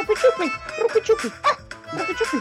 Rupichupi, 0.00 0.50
rupichupi, 0.80 1.28
ah, 1.44 1.56
rupichupi. 1.92 2.38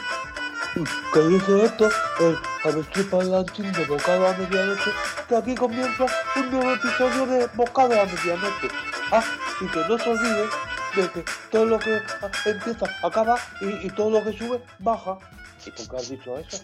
¿Qué 1.13 1.19
dice 1.27 1.63
esto? 1.65 1.89
El 2.21 2.37
avestruz 2.63 3.05
parlanchín 3.07 3.71
de 3.73 3.85
Bocado 3.85 4.27
a 4.27 4.33
Medianoche, 4.37 4.91
que 5.27 5.35
aquí 5.35 5.55
comienza 5.55 6.05
un 6.37 6.51
nuevo 6.51 6.71
episodio 6.71 7.25
de 7.25 7.47
Bocado 7.47 7.99
a 7.99 8.05
Medianoche. 8.05 8.67
Ah, 9.11 9.23
y 9.59 9.67
que 9.67 9.79
no 9.89 9.97
se 9.97 10.09
olvide 10.09 10.47
de 10.95 11.09
que 11.11 11.25
todo 11.51 11.65
lo 11.65 11.79
que 11.79 11.99
empieza 12.45 12.85
acaba 13.03 13.35
y, 13.61 13.87
y 13.87 13.89
todo 13.89 14.09
lo 14.11 14.23
que 14.23 14.37
sube 14.37 14.63
baja. 14.79 15.17
¿Y 15.65 15.71
por 15.71 15.89
qué 15.89 15.95
has 15.97 16.09
dicho 16.09 16.37
eso? 16.37 16.63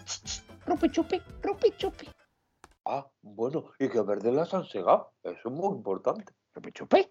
Rupichupi, 0.66 1.20
rupichupi, 1.42 2.08
Ah, 2.86 3.04
bueno, 3.20 3.72
y 3.80 3.88
que 3.88 4.00
verde 4.00 4.30
las 4.32 4.54
han 4.54 4.64
segado. 4.64 5.12
Eso 5.22 5.36
es 5.48 5.52
muy 5.52 5.76
importante. 5.76 6.32
rupichupi. 6.54 7.06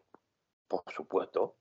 Por 0.68 0.84
supuesto. 0.96 1.58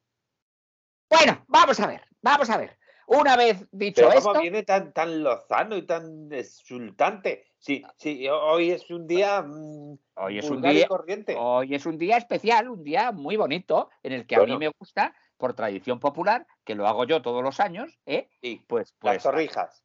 Bueno, 1.09 1.45
vamos 1.49 1.79
a 1.81 1.87
ver, 1.87 2.03
vamos 2.23 2.51
a 2.51 2.57
ver. 2.57 2.77
Una 3.07 3.37
vez 3.37 3.67
dicho 3.71 4.03
Pero 4.03 4.13
esto, 4.13 4.29
¿cómo 4.31 4.41
viene 4.41 4.63
tan, 4.63 4.93
tan 4.93 5.23
lozano 5.23 5.77
y 5.77 5.83
tan 5.83 6.33
exultante? 6.33 7.45
Si, 7.59 7.85
si 7.97 8.27
hoy 8.29 8.71
es 8.71 8.91
un 8.91 9.07
día 9.07 9.43
mm, 9.43 9.99
hoy 10.17 10.39
es 10.39 10.49
un 10.51 10.65
y 10.65 10.73
día, 10.73 10.89
corriente. 10.89 11.37
hoy 11.39 11.75
es 11.75 11.85
un 11.87 11.99
día 11.99 12.17
especial, 12.17 12.69
un 12.69 12.83
día 12.83 13.13
muy 13.13 13.37
bonito, 13.37 13.91
en 14.03 14.13
el 14.13 14.27
que 14.27 14.37
a 14.37 14.43
mí 14.45 14.57
me 14.57 14.71
gusta, 14.79 15.15
por 15.37 15.55
tradición 15.55 16.01
popular, 16.01 16.47
que 16.65 16.75
lo 16.75 16.87
hago 16.89 17.05
yo 17.05 17.21
todos 17.21 17.43
los 17.43 17.61
años, 17.61 17.99
¿eh? 18.07 18.29
Sí, 18.41 18.65
Pues, 18.67 18.95
las 19.03 19.15
pues 19.15 19.23
torrijas. 19.23 19.85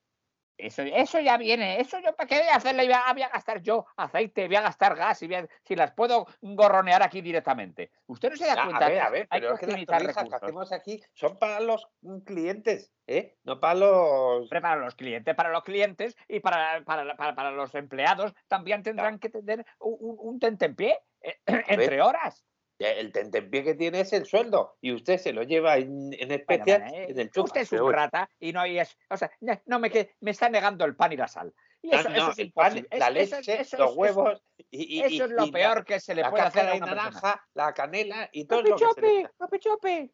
Eso, 0.59 0.81
eso 0.81 1.19
ya 1.21 1.37
viene, 1.37 1.79
eso 1.79 1.99
yo 1.99 2.13
para 2.13 2.27
qué 2.27 2.39
voy 2.39 2.47
a 2.49 2.55
hacerle, 2.55 2.83
voy 2.83 2.93
a, 2.93 3.13
voy 3.13 3.21
a 3.21 3.29
gastar 3.29 3.61
yo 3.61 3.85
aceite, 3.95 4.47
voy 4.47 4.57
a 4.57 4.61
gastar 4.61 4.93
gas 4.95 5.23
y 5.23 5.27
voy 5.27 5.35
a- 5.37 5.47
si 5.63 5.73
las 5.75 5.93
puedo 5.93 6.27
gorronear 6.41 7.01
aquí 7.01 7.21
directamente. 7.21 7.91
Usted 8.07 8.31
no 8.31 8.35
se 8.35 8.45
da 8.45 8.55
Ah, 8.57 8.63
cuenta. 8.65 8.85
a 8.85 8.89
ver, 8.89 8.97
que 8.97 9.01
a 9.05 9.09
ver, 9.09 9.27
hay 9.29 9.39
pero 9.39 9.53
es 9.53 9.59
que 9.61 9.67
las 9.67 10.17
que 10.17 10.35
hacemos 10.35 10.71
aquí 10.73 11.01
son 11.13 11.39
para 11.39 11.61
los 11.61 11.87
clientes, 12.25 12.91
¿eh? 13.07 13.37
No 13.43 13.61
para 13.61 13.75
los... 13.75 14.49
Para 14.49 14.75
los 14.75 14.95
clientes, 14.95 15.33
para 15.33 15.49
los 15.49 15.63
clientes 15.63 16.17
y 16.27 16.41
para, 16.41 16.83
para, 16.83 17.15
para- 17.15 17.35
para 17.35 17.51
los 17.51 17.73
empleados 17.75 18.33
también 18.49 18.83
tendrán 18.83 19.17
que 19.17 19.29
tener 19.29 19.65
un, 19.79 19.95
un, 20.01 20.17
un 20.19 20.39
tentempié 20.39 20.99
eh, 21.21 21.37
entre 21.67 22.01
horas. 22.01 22.45
El 22.79 23.11
tentempié 23.11 23.63
que 23.65 23.75
tiene 23.75 23.99
es 23.99 24.13
el 24.13 24.25
sueldo 24.25 24.77
y 24.79 24.93
usted 24.93 25.17
se 25.17 25.33
lo 25.33 25.43
lleva 25.43 25.75
en, 25.77 26.13
en 26.13 26.31
especial 26.31 26.79
Bueno, 26.81 26.91
bueno, 26.91 26.97
eh, 27.07 27.11
en 27.11 27.19
el 27.19 27.29
chupa. 27.29 27.45
usted 27.47 27.61
es 27.61 27.71
un 27.73 27.91
rata 27.91 28.29
y 28.39 28.53
no 28.53 28.61
hay 28.61 28.79
es, 28.79 28.97
o 29.09 29.17
sea, 29.17 29.29
no, 29.41 29.59
no 29.65 29.79
me 29.79 29.91
que 29.91 30.15
me 30.21 30.31
está 30.31 30.49
negando 30.49 30.85
el 30.85 30.95
pan 30.95 31.11
y 31.11 31.17
la 31.17 31.27
sal. 31.27 31.53
Y 31.81 31.89
no, 31.89 31.99
eso, 31.99 32.09
no, 32.09 32.15
eso 32.15 32.31
es 32.31 32.39
el 32.39 32.51
pan, 32.53 32.77
imposible. 32.77 32.99
la 32.99 33.07
eso- 33.19 33.35
leche, 33.37 33.61
eso 33.61 33.77
los 33.77 33.95
huevos 33.97 34.41
y, 34.71 34.97
y- 34.97 35.01
Eso, 35.01 35.25
es 35.25 35.31
lo 35.31 35.45
y 35.45 35.51
peor 35.51 35.77
la, 35.79 35.83
que 35.83 35.99
se 35.99 36.15
le 36.15 36.29
puede 36.29 36.43
hacer 36.43 36.69
a 36.69 36.73
una 36.75 36.85
persona. 36.85 37.03
naranja, 37.03 37.47
la 37.53 37.73
canela 37.73 38.29
y 38.31 38.45
todo 38.45 38.61
lo 38.61 38.75
que. 38.77 39.29
Chope, 39.59 40.11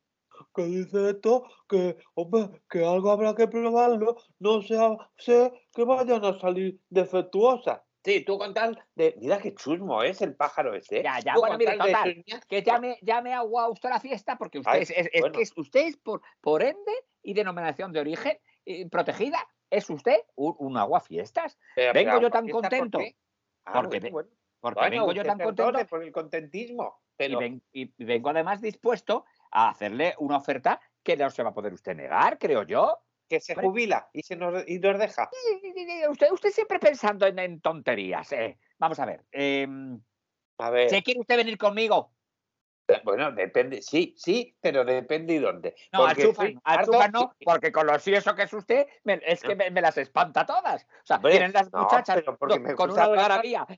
¿Qué 0.53 0.63
dice 0.66 1.11
esto? 1.11 1.47
Que, 1.69 1.97
hombre, 2.16 2.61
que 2.69 2.86
algo 2.86 3.11
habrá 3.11 3.36
que 3.36 3.47
probarlo, 3.47 4.17
no 4.39 4.61
sea, 4.61 4.89
sé 5.17 5.52
que 5.73 5.83
vayan 5.86 6.25
a 6.25 6.38
salir 6.39 6.80
defectuosas. 6.89 7.80
Sí, 8.06 8.22
tú 8.23 8.38
con 8.38 8.53
tal 8.53 8.80
de... 8.94 9.16
Mira 9.20 9.39
qué 9.39 9.53
chusmo 9.56 10.03
es 10.03 10.22
el 10.22 10.36
pájaro 10.36 10.75
este. 10.75 11.00
¿eh? 11.00 11.03
Ya, 11.03 11.20
ya, 11.20 11.34
Tú 11.34 11.39
bueno, 11.42 11.58
mire, 11.58 11.72
de 11.72 11.78
total, 11.80 12.23
que 12.48 12.61
ya 12.64 12.80
me, 12.80 13.00
ya 13.02 13.20
me 13.22 13.34
ha 13.34 13.39
aguado 13.39 13.72
usted 13.72 13.89
la 13.89 14.00
fiesta 14.00 14.38
porque 14.38 14.59
usted 14.59 14.72
Ay, 14.72 14.84
es, 14.84 14.92
es- 14.92 15.09
es 15.11 15.22
bueno. 15.22 15.36
que 15.36 15.42
es, 15.42 15.52
usted 15.58 15.88
es 15.88 15.98
por, 15.98 16.22
por 16.39 16.61
ende 16.61 16.92
y 17.23 17.33
denominación 17.33 17.92
de 17.92 18.00
origen 18.02 18.38
eh, 18.66 18.88
protegida. 18.89 19.39
Es 19.72 19.89
usted 19.89 20.17
un, 20.36 20.56
un 20.59 20.78
aguafiestas. 20.78 21.58
Pero- 21.76 21.94
vengo 21.94 22.11
pero 22.11 22.22
yo 22.22 22.30
tan 22.30 22.45
¿fiesta 22.45 22.70
por 22.70 22.80
contento? 22.80 23.00
Ah, 23.66 23.81
porque 23.81 24.00
bueno. 24.11 24.30
Porque 24.59 24.80
Bueno, 24.80 24.92
vengo 25.08 25.11
yo 25.14 25.23
tan 25.23 25.39
contento 25.39 25.86
por 25.88 26.03
el 26.03 26.11
contentismo. 26.11 27.02
y, 27.02 27.14
Pero 27.17 27.39
ven- 27.39 27.64
y- 27.72 27.92
y 27.98 28.03
vengo 28.06 28.30
además 28.30 28.61
dispuesto 28.61 29.26
a 29.52 29.70
hacerle 29.70 30.14
una 30.20 30.38
oferta 30.38 30.80
que 31.03 31.17
no 31.17 31.30
se 31.30 31.42
va 31.44 31.50
a 31.50 31.53
poder 31.53 31.73
usted 31.73 31.95
negar, 31.95 32.38
creo 32.38 32.64
yo. 32.64 32.99
Que 33.27 33.39
se 33.39 33.55
jubila 33.55 34.09
y, 34.13 34.21
se 34.23 34.36
nos, 34.36 34.67
y 34.67 34.80
nos 34.80 34.99
deja. 34.99 35.30
Usted, 36.09 36.31
usted 36.31 36.49
siempre 36.49 36.80
pensando 36.80 37.25
en, 37.27 37.39
en 37.39 37.59
tonterías. 37.61 38.31
eh. 38.31 38.58
Vamos 38.77 38.99
a 38.99 39.05
ver. 39.05 39.25
em, 39.31 39.99
A 40.58 40.69
ver, 40.69 40.89
¿Se 40.89 41.02
quiere 41.03 41.19
usted 41.19 41.37
venir 41.37 41.58
conmigo? 41.58 42.14
Bueno, 43.04 43.32
depende, 43.32 43.82
sí, 43.82 44.14
sí, 44.18 44.56
pero 44.62 44.86
depende 44.86 45.34
y 45.34 45.40
dónde. 45.40 45.76
No, 45.92 46.00
Porque 46.06 46.34
no, 47.12 47.36
porque 47.44 47.72
con 47.72 47.88
lo 47.88 47.96
eso 47.96 48.36
que 48.36 48.44
es 48.44 48.54
usted, 48.54 48.88
me- 49.04 49.22
es 49.26 49.42
que 49.42 49.56
me, 49.56 49.72
me 49.72 49.82
las 49.82 49.98
espanta 49.98 50.46
todas. 50.46 50.84
O 50.84 51.06
sea, 51.06 51.20
tienen 51.20 51.52
las 51.54 51.72
no, 51.73 51.82
muchachas 51.84 52.23
porque 52.38 52.76
con 52.76 52.92
una 52.92 53.06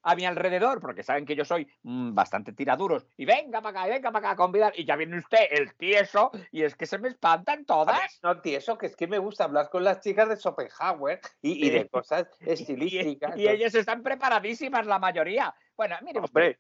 a 0.04 0.16
mi 0.16 0.26
alrededor, 0.26 0.80
porque 0.82 1.04
saben 1.04 1.26
que 1.26 1.36
yo 1.36 1.46
soy 1.46 1.68
mm, 1.84 2.14
bastante 2.14 2.52
tiraduros. 2.54 3.08
Y 3.18 3.26
venga 3.26 3.62
para 3.62 3.82
acá, 3.82 3.88
y 3.88 3.92
venga 3.92 4.12
para 4.12 4.28
acá 4.28 4.32
a 4.32 4.36
convidar. 4.36 4.74
Y 4.76 4.86
ya 4.86 4.96
viene 4.96 5.18
usted, 5.18 5.48
el 5.52 5.74
tieso, 5.76 6.32
y 6.52 6.64
es 6.64 6.76
que 6.76 6.86
se 6.86 6.98
me 6.98 7.10
espantan 7.10 7.60
ver, 7.60 7.66
todas. 7.66 8.20
no, 8.22 8.42
tieso, 8.42 8.78
que 8.78 8.88
es 8.88 8.96
que 8.96 9.08
me 9.08 9.18
gusta 9.20 9.46
hablar 9.46 9.70
con 9.70 9.84
las 9.84 10.02
chicas 10.02 10.28
de 10.30 10.36
Schopenhauer 10.38 11.22
y, 11.42 11.68
y 11.68 11.70
de 11.70 11.88
cosas 11.88 12.28
Y, 12.42 12.52
estilísticas. 12.52 13.38
y 13.38 13.48
ellas 13.48 13.74
están 13.76 14.04
preparadísimas, 14.04 14.86
la 14.86 15.00
mayoría. 15.00 15.54
Bueno, 15.76 15.96
mire, 16.02 16.20
Hombre, 16.20 16.60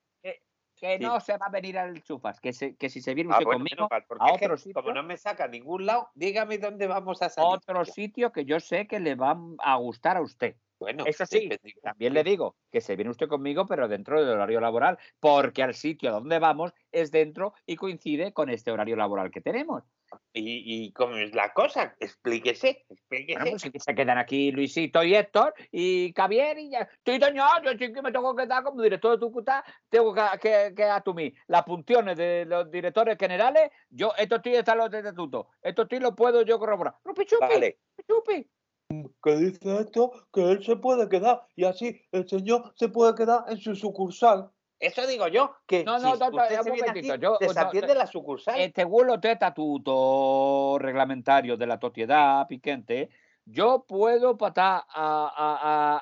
que 0.77 0.97
sí. 0.97 1.03
no 1.03 1.19
se 1.19 1.37
va 1.37 1.47
a 1.47 1.49
venir 1.49 1.77
al 1.77 2.01
Chufas, 2.03 2.39
que, 2.39 2.53
se- 2.53 2.75
que 2.75 2.89
si 2.89 3.01
se 3.01 3.13
viene 3.13 3.31
ah, 3.31 3.33
usted 3.35 3.45
bueno, 3.45 3.59
conmigo 3.59 3.87
mal, 3.89 4.05
porque 4.07 4.23
a 4.25 4.33
es 4.33 4.39
que 4.39 4.45
otro 4.45 4.57
sitio. 4.57 4.73
como 4.81 4.93
no 4.93 5.03
me 5.03 5.17
saca 5.17 5.45
a 5.45 5.47
ningún 5.47 5.85
lado, 5.85 6.09
dígame 6.15 6.57
dónde 6.57 6.87
vamos 6.87 7.21
a 7.21 7.29
salir. 7.29 7.49
otro 7.51 7.83
sitio 7.85 8.31
que 8.31 8.45
yo 8.45 8.59
sé 8.59 8.87
que 8.87 8.99
le 8.99 9.15
va 9.15 9.37
a 9.59 9.75
gustar 9.77 10.17
a 10.17 10.21
usted. 10.21 10.55
Bueno, 10.79 11.05
Eso 11.07 11.25
sí, 11.25 11.49
También 11.81 12.13
le 12.13 12.23
digo 12.23 12.55
que 12.71 12.81
se 12.81 12.95
viene 12.95 13.09
usted 13.09 13.27
conmigo, 13.27 13.65
pero 13.65 13.87
dentro 13.87 14.19
del 14.23 14.35
horario 14.35 14.61
laboral, 14.61 14.99
porque 15.19 15.63
al 15.63 15.73
sitio 15.73 16.09
a 16.09 16.13
donde 16.13 16.37
vamos 16.37 16.71
es 16.91 17.09
dentro 17.09 17.53
y 17.65 17.75
coincide 17.77 18.31
con 18.31 18.49
este 18.51 18.69
horario 18.71 18.95
laboral 18.95 19.31
que 19.31 19.41
tenemos. 19.41 19.83
¿Y, 20.33 20.85
y 20.85 20.91
cómo 20.91 21.15
es 21.15 21.33
la 21.33 21.53
cosa? 21.53 21.95
Explíquese, 21.99 22.85
explíquese. 22.89 23.39
Bueno, 23.39 23.57
pues 23.59 23.71
que 23.71 23.79
se 23.79 23.95
quedan 23.95 24.17
aquí 24.17 24.51
Luisito 24.51 25.03
y 25.03 25.15
Héctor 25.15 25.53
y 25.71 26.13
Javier 26.15 26.57
y 26.59 26.69
ya. 26.71 26.81
Estoy 26.81 27.17
doña, 27.17 27.61
yo 27.63 27.71
sí 27.71 27.91
que 27.91 28.01
me 28.01 28.11
tengo 28.11 28.35
que 28.35 28.45
dar 28.45 28.63
como 28.63 28.81
director 28.81 29.11
de 29.13 29.17
Tucutá, 29.19 29.63
tengo 29.89 30.13
que, 30.13 30.21
que, 30.41 30.73
que 30.75 30.83
asumir 30.83 31.33
las 31.47 31.65
funciones 31.65 32.17
de 32.17 32.45
los 32.45 32.69
directores 32.69 33.17
generales. 33.17 33.71
Yo, 33.89 34.11
estos 34.17 34.41
tíos 34.41 34.59
están 34.59 34.77
los 34.77 34.91
de 34.91 34.99
estatuto, 34.99 35.49
estos 35.61 35.87
tíos 35.87 36.01
los 36.03 36.15
puedo 36.15 36.41
yo 36.43 36.59
corroborar. 36.59 36.95
Rupi 37.03 37.25
chupi, 37.25 37.47
Vale. 37.47 37.79
chupi. 38.07 38.49
que 39.23 39.35
dice 39.35 39.79
esto, 39.81 40.11
que 40.31 40.51
él 40.51 40.63
se 40.63 40.75
puede 40.75 41.09
quedar 41.09 41.41
y 41.55 41.65
así 41.65 42.01
el 42.11 42.27
señor 42.27 42.73
se 42.75 42.89
puede 42.89 43.15
quedar 43.15 43.43
en 43.47 43.57
su 43.57 43.75
sucursal. 43.75 44.51
Eso 44.79 45.07
digo 45.07 45.27
yo, 45.27 45.55
que 45.65 45.83
No, 45.83 45.97
no, 45.99 46.15
no, 46.15 46.29
no, 46.29 46.37
usted 46.43 46.57
un 46.59 46.63
se 46.63 46.71
viene 46.71 46.87
momentito, 46.87 47.13
aquí, 47.13 47.21
yo- 47.23 47.37
no, 47.41 47.47
la 47.95 48.05
sucursal. 48.07 48.59
Eh, 48.59 48.71
según 48.75 49.07
los 49.07 49.19
estatutos 49.23 50.81
reglamentarios 50.81 51.57
de 51.57 51.65
la 51.67 51.79
sociedad 51.79 52.45
piquente, 52.47 53.09
yo 53.45 53.85
puedo 53.87 54.37
a- 54.87 55.33
a- 55.35 56.01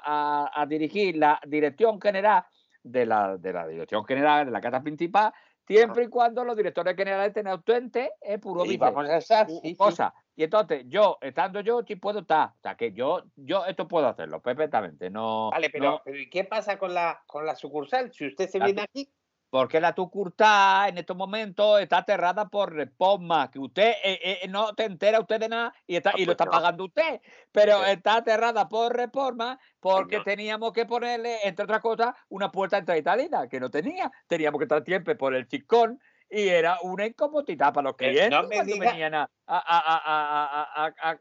a- 0.54 0.62
a 0.62 0.66
dirigir 0.66 1.16
la 1.18 1.40
dirección 1.48 2.02
general 2.02 2.44
de 2.84 3.06
la, 3.06 3.38
de 3.38 3.54
la 3.54 3.68
dirección 3.68 4.04
general 4.06 4.46
de 4.48 4.52
la 4.52 4.62
casa 4.62 4.82
principal, 4.82 5.32
siempre 5.68 6.04
y 6.06 6.08
cuando 6.08 6.44
los 6.44 6.56
directores 6.56 6.96
generales 6.96 7.30
estén 7.30 7.48
ausentes, 7.48 8.10
es 8.22 8.40
puro 8.40 8.64
vice, 8.64 8.78
vamos 8.78 9.10
a 9.10 9.22
sí, 9.22 9.60
sí. 9.64 9.76
cosa. 9.76 10.14
Y 10.36 10.44
entonces, 10.44 10.84
yo, 10.88 11.18
estando 11.22 11.62
yo, 11.62 11.82
sí 11.88 11.96
puedo 11.96 12.20
estar. 12.20 12.50
O 12.50 12.62
sea, 12.62 12.76
que 12.76 12.92
yo, 12.92 13.24
yo 13.36 13.66
esto 13.66 13.88
puedo 13.88 14.08
hacerlo 14.08 14.42
perfectamente. 14.42 15.10
No, 15.10 15.50
Vale, 15.52 15.70
pero, 15.70 15.86
no- 15.92 16.02
pero 16.04 16.20
¿y 16.20 16.30
qué 16.30 16.44
pasa 16.44 16.78
con 16.78 16.94
la, 16.94 17.24
con 17.26 17.46
la 17.46 17.56
sucursal? 17.56 18.12
Si 18.12 18.28
usted 18.28 18.50
se 18.50 18.60
La 18.60 18.66
viene 18.66 18.82
aquí, 18.82 19.10
porque 19.50 19.80
la 19.80 19.94
Tucurtá 19.94 20.88
en 20.88 20.98
estos 20.98 21.16
momentos 21.16 21.80
está 21.80 21.98
aterrada 22.00 22.50
por 22.50 22.74
reforma, 22.74 23.50
que 23.52 23.60
usted 23.60 23.94
eh, 24.04 24.40
eh, 24.44 24.48
no 24.50 24.74
te 24.76 24.84
entera 24.86 25.20
usted 25.20 25.40
de 25.40 25.50
nada 25.50 25.74
y, 25.88 25.96
está, 25.96 26.10
Ah, 26.12 26.14
y 26.18 26.22
lo 26.26 26.26
pues 26.26 26.34
está 26.36 26.46
no. 26.46 26.52
pagando 26.52 26.86
usted, 26.86 27.22
pero 27.52 27.84
Sí. 27.84 27.92
está 27.92 28.18
aterrada 28.18 28.68
por 28.68 28.96
reforma 28.96 29.60
porque 29.80 30.18
no. 30.18 30.24
teníamos 30.24 30.74
que 30.74 30.86
ponerle, 30.86 31.38
entre 31.44 31.64
otras 31.66 31.82
cosas, 31.82 32.14
una 32.30 32.52
puerta 32.52 32.84
y 32.98 33.02
salida, 33.04 33.48
que 33.48 33.60
no 33.60 33.70
tenía. 33.70 34.12
Teníamos 34.28 34.60
que 34.60 34.66
estar 34.66 34.84
siempre 34.84 35.16
por 35.16 35.34
el 35.34 35.48
chicón 35.48 36.00
y 36.30 36.48
era 36.50 36.80
una 36.82 37.06
incomodidad 37.06 37.72
para 37.74 37.90
los 37.90 37.96
Eh, 38.00 38.30
no 38.30 38.48
clientes 38.48 38.50
me 38.50 38.56
cuando 38.56 38.74
diga- 38.76 38.92
venían 38.92 39.14
a, 39.14 39.30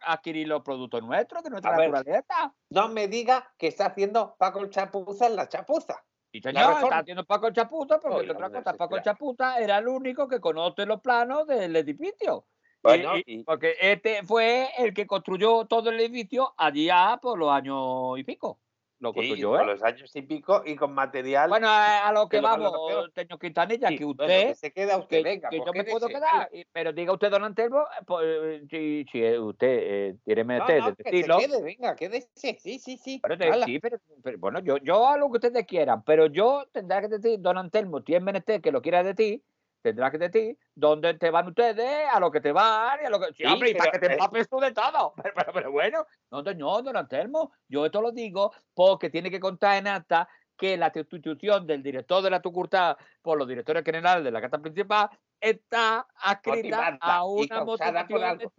adquirir 0.07 0.49
los 0.49 0.63
productos 0.63 1.03
nuestros, 1.03 1.43
de 1.43 1.51
nuestra 1.51 1.77
naturaleza. 1.77 2.55
no 2.71 2.89
me 2.89 3.07
diga 3.09 3.53
que 3.59 3.69
está 3.69 3.87
haciendo 3.87 4.35
Paco 4.39 4.61
el 4.61 4.71
Chapuza 4.71 5.27
en 5.27 5.37
la 5.37 5.49
chapuza. 5.49 6.03
Y 6.35 6.41
señor, 6.41 6.83
está 6.83 6.99
haciendo 6.99 7.25
Paco 7.25 7.47
el 7.47 7.55
Chapuza, 7.55 8.01
porque 8.01 8.17
entre 8.23 8.33
otras 8.35 8.51
la 8.51 8.59
cosas, 8.59 8.77
Paco. 8.77 9.01
Chapuza 9.01 9.59
era 9.61 9.79
el 9.79 9.87
único 9.87 10.27
que 10.27 10.41
conoce 10.41 10.85
los 10.85 11.01
planos 11.01 11.47
del 11.47 11.77
edificio. 11.77 12.47
Y- 12.49 12.83
Bueno, 12.83 13.17
y- 13.19 13.23
y- 13.25 13.45
porque 13.45 13.77
este 13.81 14.25
fue 14.25 14.69
el 14.77 14.93
que 14.93 15.07
construyó 15.07 15.65
todo 15.67 15.91
el 15.91 16.01
edificio 16.01 16.53
allá 16.57 17.19
por 17.23 17.39
los 17.39 17.51
años 17.53 18.19
y 18.19 18.25
pico. 18.25 18.59
Lo 19.05 19.13
Sí, 19.13 19.43
con 19.43 19.61
¿eh? 19.61 19.67
los 19.67 19.83
años 19.83 20.17
y 20.17 20.23
pico 20.23 20.63
y 20.65 20.77
con 20.77 20.95
material. 20.95 21.51
Bueno, 21.51 21.69
a, 21.69 22.09
a 22.09 22.13
lo 22.13 22.29
que 22.29 22.41
vamos, 22.41 22.73
lo 22.73 23.11
señor 23.15 23.39
Quintanilla, 23.39 23.89
Sí, 23.91 23.99
que 23.99 24.05
bueno, 24.05 24.25
usted, 24.25 24.49
que 24.49 24.55
se 24.55 24.73
queda 24.73 24.97
usted, 24.97 25.19
que, 25.19 25.23
venga, 25.23 25.51
que 25.51 25.59
pues 25.59 25.67
yo 25.67 25.73
me 25.75 25.85
puedo 25.85 26.09
quedar, 26.09 26.49
y- 26.53 26.65
pero 26.73 26.93
diga 26.93 27.13
usted, 27.13 27.31
don 27.31 27.45
Antelmo, 27.45 27.85
pues, 28.07 28.63
si, 28.71 29.05
si 29.13 29.39
usted 29.39 29.79
eh, 29.83 30.17
quiere 30.25 30.43
No, 30.45 30.59
meter, 30.59 30.81
no, 30.81 30.91
de 30.91 30.97
que 30.97 31.23
se 31.23 31.29
quede, 31.29 31.63
venga, 31.63 31.95
quédese. 31.97 32.31
Sí, 32.35 32.79
sí, 32.79 32.97
sí. 32.97 33.21
Pero 33.23 33.37
sí, 33.65 33.79
pero, 33.79 33.99
pero 34.23 34.39
bueno, 34.39 34.61
yo, 34.61 34.79
yo 34.79 35.07
hago 35.07 35.19
lo 35.19 35.31
que 35.31 35.37
ustedes 35.47 35.67
quieran, 35.67 36.03
pero 36.05 36.27
yo 36.27 36.65
tendré 36.73 37.03
que 37.03 37.09
decir, 37.09 37.41
don 37.41 37.59
Antelmo, 37.59 38.03
tiene 38.03 38.25
menester 38.25 38.61
que 38.63 38.73
lo 38.73 38.81
quiera 38.81 39.03
de 39.03 39.15
ti, 39.15 39.45
tendrá 39.85 40.11
que 40.11 40.17
decir 40.17 40.59
dónde 40.75 41.13
te 41.15 41.31
van 41.31 41.47
ustedes, 41.47 42.09
a 42.11 42.19
lo 42.19 42.31
que 42.31 42.41
te 42.41 42.53
van 42.53 43.01
y 43.03 43.07
a 43.07 43.11
lo 43.11 43.21
que. 43.21 43.27
Sí, 43.27 43.35
Sí, 43.37 43.45
hombre, 43.45 43.71
y 43.71 43.75
para 43.75 43.93
que 43.93 43.99
te 43.99 44.07
eh, 44.07 44.13
empapes 44.13 44.49
tú 44.49 44.59
de 44.59 44.73
todo. 44.73 45.13
Pero, 45.23 45.35
pero- 45.37 45.53
pero 45.53 45.73
bueno, 45.73 46.07
no, 46.31 46.43
señor, 46.43 46.83
don 46.83 46.97
Anselmo, 46.97 47.53
yo 47.69 47.85
esto 47.85 48.01
lo 48.01 48.11
digo 48.11 48.53
porque 48.73 49.11
tiene 49.11 49.31
que 49.31 49.39
contar 49.39 49.77
en 49.77 49.89
acta 49.89 50.27
que 50.57 50.77
la 50.79 50.91
sustitución 50.93 51.67
del 51.67 51.83
director 51.83 52.23
de 52.23 52.31
la 52.31 52.41
Tucurtá 52.41 52.97
por 53.21 53.37
los 53.37 53.47
directores 53.47 53.85
generales 53.85 54.25
de 54.25 54.31
la 54.31 54.41
Carta 54.41 54.59
Principal 54.59 55.11
está 55.39 56.07
adscrita 56.17 56.97
a 57.01 57.25
una 57.27 57.65
motivación 57.67 58.23
algo. 58.31 58.51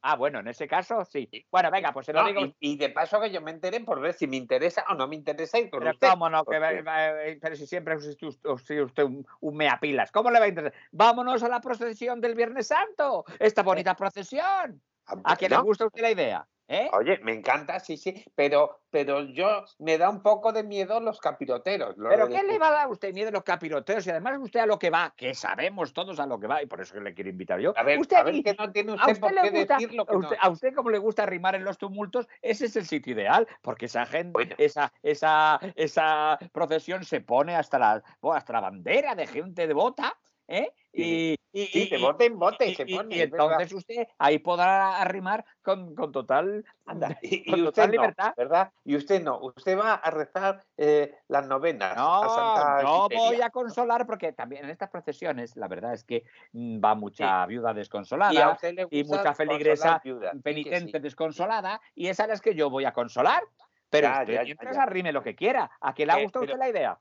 Ah, 0.00 0.16
bueno, 0.16 0.38
en 0.38 0.48
ese 0.48 0.68
caso 0.68 1.04
sí. 1.04 1.28
Bueno, 1.50 1.70
venga, 1.70 1.92
pues 1.92 2.06
se 2.06 2.12
lo 2.12 2.22
No, 2.22 2.28
digo. 2.28 2.40
y, 2.42 2.56
y 2.60 2.76
de 2.76 2.90
paso 2.90 3.20
que 3.20 3.30
yo 3.30 3.40
me 3.40 3.50
entere 3.50 3.80
por 3.80 4.00
ver 4.00 4.14
si 4.14 4.26
me 4.26 4.36
interesa 4.36 4.84
o 4.88 4.94
no 4.94 5.08
me 5.08 5.16
interesa 5.16 5.58
ir 5.58 5.70
con 5.70 5.80
Pero 5.80 5.90
usted. 5.92 6.08
cómo 6.10 6.30
no, 6.30 6.44
que 6.44 6.56
eh, 6.56 7.38
pero 7.40 7.56
si 7.56 7.66
siempre 7.66 7.94
es 7.94 8.06
usted, 8.22 8.82
usted- 8.82 9.04
un, 9.04 9.26
un 9.40 9.56
meapilas. 9.56 10.12
¿Cómo 10.12 10.30
le 10.30 10.38
va 10.38 10.44
a 10.44 10.48
interesar? 10.48 10.80
Vámonos 10.92 11.42
a 11.42 11.48
la 11.48 11.60
procesión 11.60 12.20
del 12.20 12.34
Viernes 12.34 12.68
Santo. 12.68 13.24
Esta 13.38 13.62
bonita 13.62 13.94
procesión. 13.96 14.80
¿A 15.24 15.36
quién 15.36 15.50
le 15.50 15.58
gusta 15.58 15.84
a 15.84 15.86
usted 15.88 16.02
la 16.02 16.10
idea? 16.10 16.48
¿Eh? 16.70 16.90
Oye, 16.92 17.18
me 17.22 17.32
encanta, 17.32 17.80
sí, 17.80 17.96
sí, 17.96 18.22
pero, 18.34 18.80
pero 18.90 19.22
yo 19.22 19.64
me 19.78 19.96
da 19.96 20.10
un 20.10 20.22
poco 20.22 20.52
de 20.52 20.62
miedo 20.62 21.00
los 21.00 21.18
capiroteros. 21.18 21.94
¿Pero 21.96 22.26
de 22.26 22.34
qué 22.36 22.42
le 22.42 22.58
va 22.58 22.68
a 22.68 22.72
dar 22.72 22.82
a 22.84 22.88
usted 22.88 23.14
miedo 23.14 23.30
a 23.30 23.32
los 23.32 23.42
capiroteos? 23.42 24.06
Y 24.06 24.10
además 24.10 24.38
usted 24.38 24.60
a 24.60 24.66
lo 24.66 24.78
que 24.78 24.90
va, 24.90 25.14
que 25.16 25.34
sabemos 25.34 25.94
todos 25.94 26.20
a 26.20 26.26
lo 26.26 26.38
que 26.38 26.46
va, 26.46 26.62
y 26.62 26.66
por 26.66 26.82
eso 26.82 26.92
que 26.92 27.00
le 27.00 27.14
quiero 27.14 27.30
invitar 27.30 27.58
yo. 27.58 27.72
A 27.74 27.82
ver, 27.82 27.98
usted 27.98 28.16
a 28.18 28.22
ver 28.22 28.34
aquí- 28.34 28.42
que 28.42 28.54
no 28.54 28.70
tiene 28.70 28.92
usted 28.92 29.06
usted 29.12 29.20
por 29.20 29.32
le 29.32 29.40
qué 29.40 29.50
gusta, 29.50 29.74
decir 29.78 29.94
lo 29.94 30.04
que 30.04 30.12
a 30.12 30.14
no 30.14 30.20
usted, 30.20 30.36
a 30.42 30.48
usted 30.50 30.74
como 30.74 30.90
le 30.90 30.98
gusta 30.98 31.24
rimar 31.24 31.54
en 31.54 31.64
los 31.64 31.78
tumultos, 31.78 32.28
ese 32.42 32.66
es 32.66 32.76
el 32.76 32.84
sitio 32.84 33.14
ideal, 33.14 33.48
porque 33.62 33.86
esa 33.86 34.04
gente, 34.04 34.32
Bueno. 34.32 34.54
esa, 34.58 34.92
esa, 35.02 35.58
esa 35.74 36.38
procesión 36.52 37.02
se 37.02 37.22
pone 37.22 37.56
hasta 37.56 37.78
la, 37.78 38.02
hasta 38.34 38.52
la 38.52 38.60
bandera 38.60 39.14
de 39.14 39.26
gente 39.26 39.66
devota, 39.66 40.18
¿eh? 40.48 40.72
Y, 40.92 41.32
y- 41.52 41.66
Sí, 41.66 41.84
y- 41.84 41.90
de 41.90 41.98
bote 41.98 42.24
en 42.26 42.38
bote 42.38 42.66
y- 42.66 42.74
se 42.74 42.86
pone. 42.86 43.22
entonces 43.22 43.72
usted 43.72 44.06
ahí 44.18 44.38
podrá 44.38 45.00
arrimar 45.00 45.44
con, 45.62 45.94
con 45.94 46.12
total, 46.12 46.64
Anda, 46.86 47.08
y, 47.22 47.44
con 47.44 47.60
usted 47.60 47.64
total 47.66 47.86
no, 47.86 47.92
libertad. 47.92 48.34
¿verdad? 48.36 48.72
Y 48.84 48.96
usted 48.96 49.22
no, 49.22 49.38
usted 49.40 49.78
va 49.78 49.94
a 49.94 50.10
rezar 50.10 50.64
eh, 50.76 51.14
las 51.28 51.46
novenas 51.46 51.92
a 51.92 51.96
No, 51.96 52.28
Santa 52.28 52.82
no 52.82 53.02
Quiteria. 53.02 53.28
voy 53.28 53.40
a 53.42 53.50
consolar 53.50 54.06
porque 54.06 54.32
también 54.32 54.64
en 54.64 54.70
estas 54.70 54.90
procesiones 54.90 55.56
la 55.56 55.68
verdad 55.68 55.94
es 55.94 56.04
que 56.04 56.24
mm, 56.52 56.80
va 56.84 56.94
mucha 56.94 57.44
viuda 57.46 57.72
desconsolada. 57.74 58.58
Y 58.90 59.04
mucha 59.04 59.34
feligresa 59.34 60.00
que 60.02 60.14
penitente 60.42 60.98
sí. 60.98 61.02
desconsolada 61.02 61.80
y 61.94 62.08
esa 62.08 62.24
es 62.24 62.28
las 62.28 62.40
que 62.40 62.54
yo 62.54 62.70
voy 62.70 62.84
a 62.84 62.92
consolar. 62.92 63.42
Pero 63.90 64.08
Ya, 64.08 64.20
usted 64.20 64.32
ya, 64.34 64.38
ya, 64.40 64.44
mientras 64.44 64.76
ya. 64.76 64.82
arrime 64.82 65.12
lo 65.12 65.22
que 65.22 65.34
quiera. 65.34 65.70
¿A 65.80 65.94
que 65.94 66.04
le 66.04 66.12
ha 66.12 66.18
Eh, 66.18 66.24
gustado 66.24 66.44
usted 66.44 66.58
la 66.58 66.68
idea? 66.68 66.98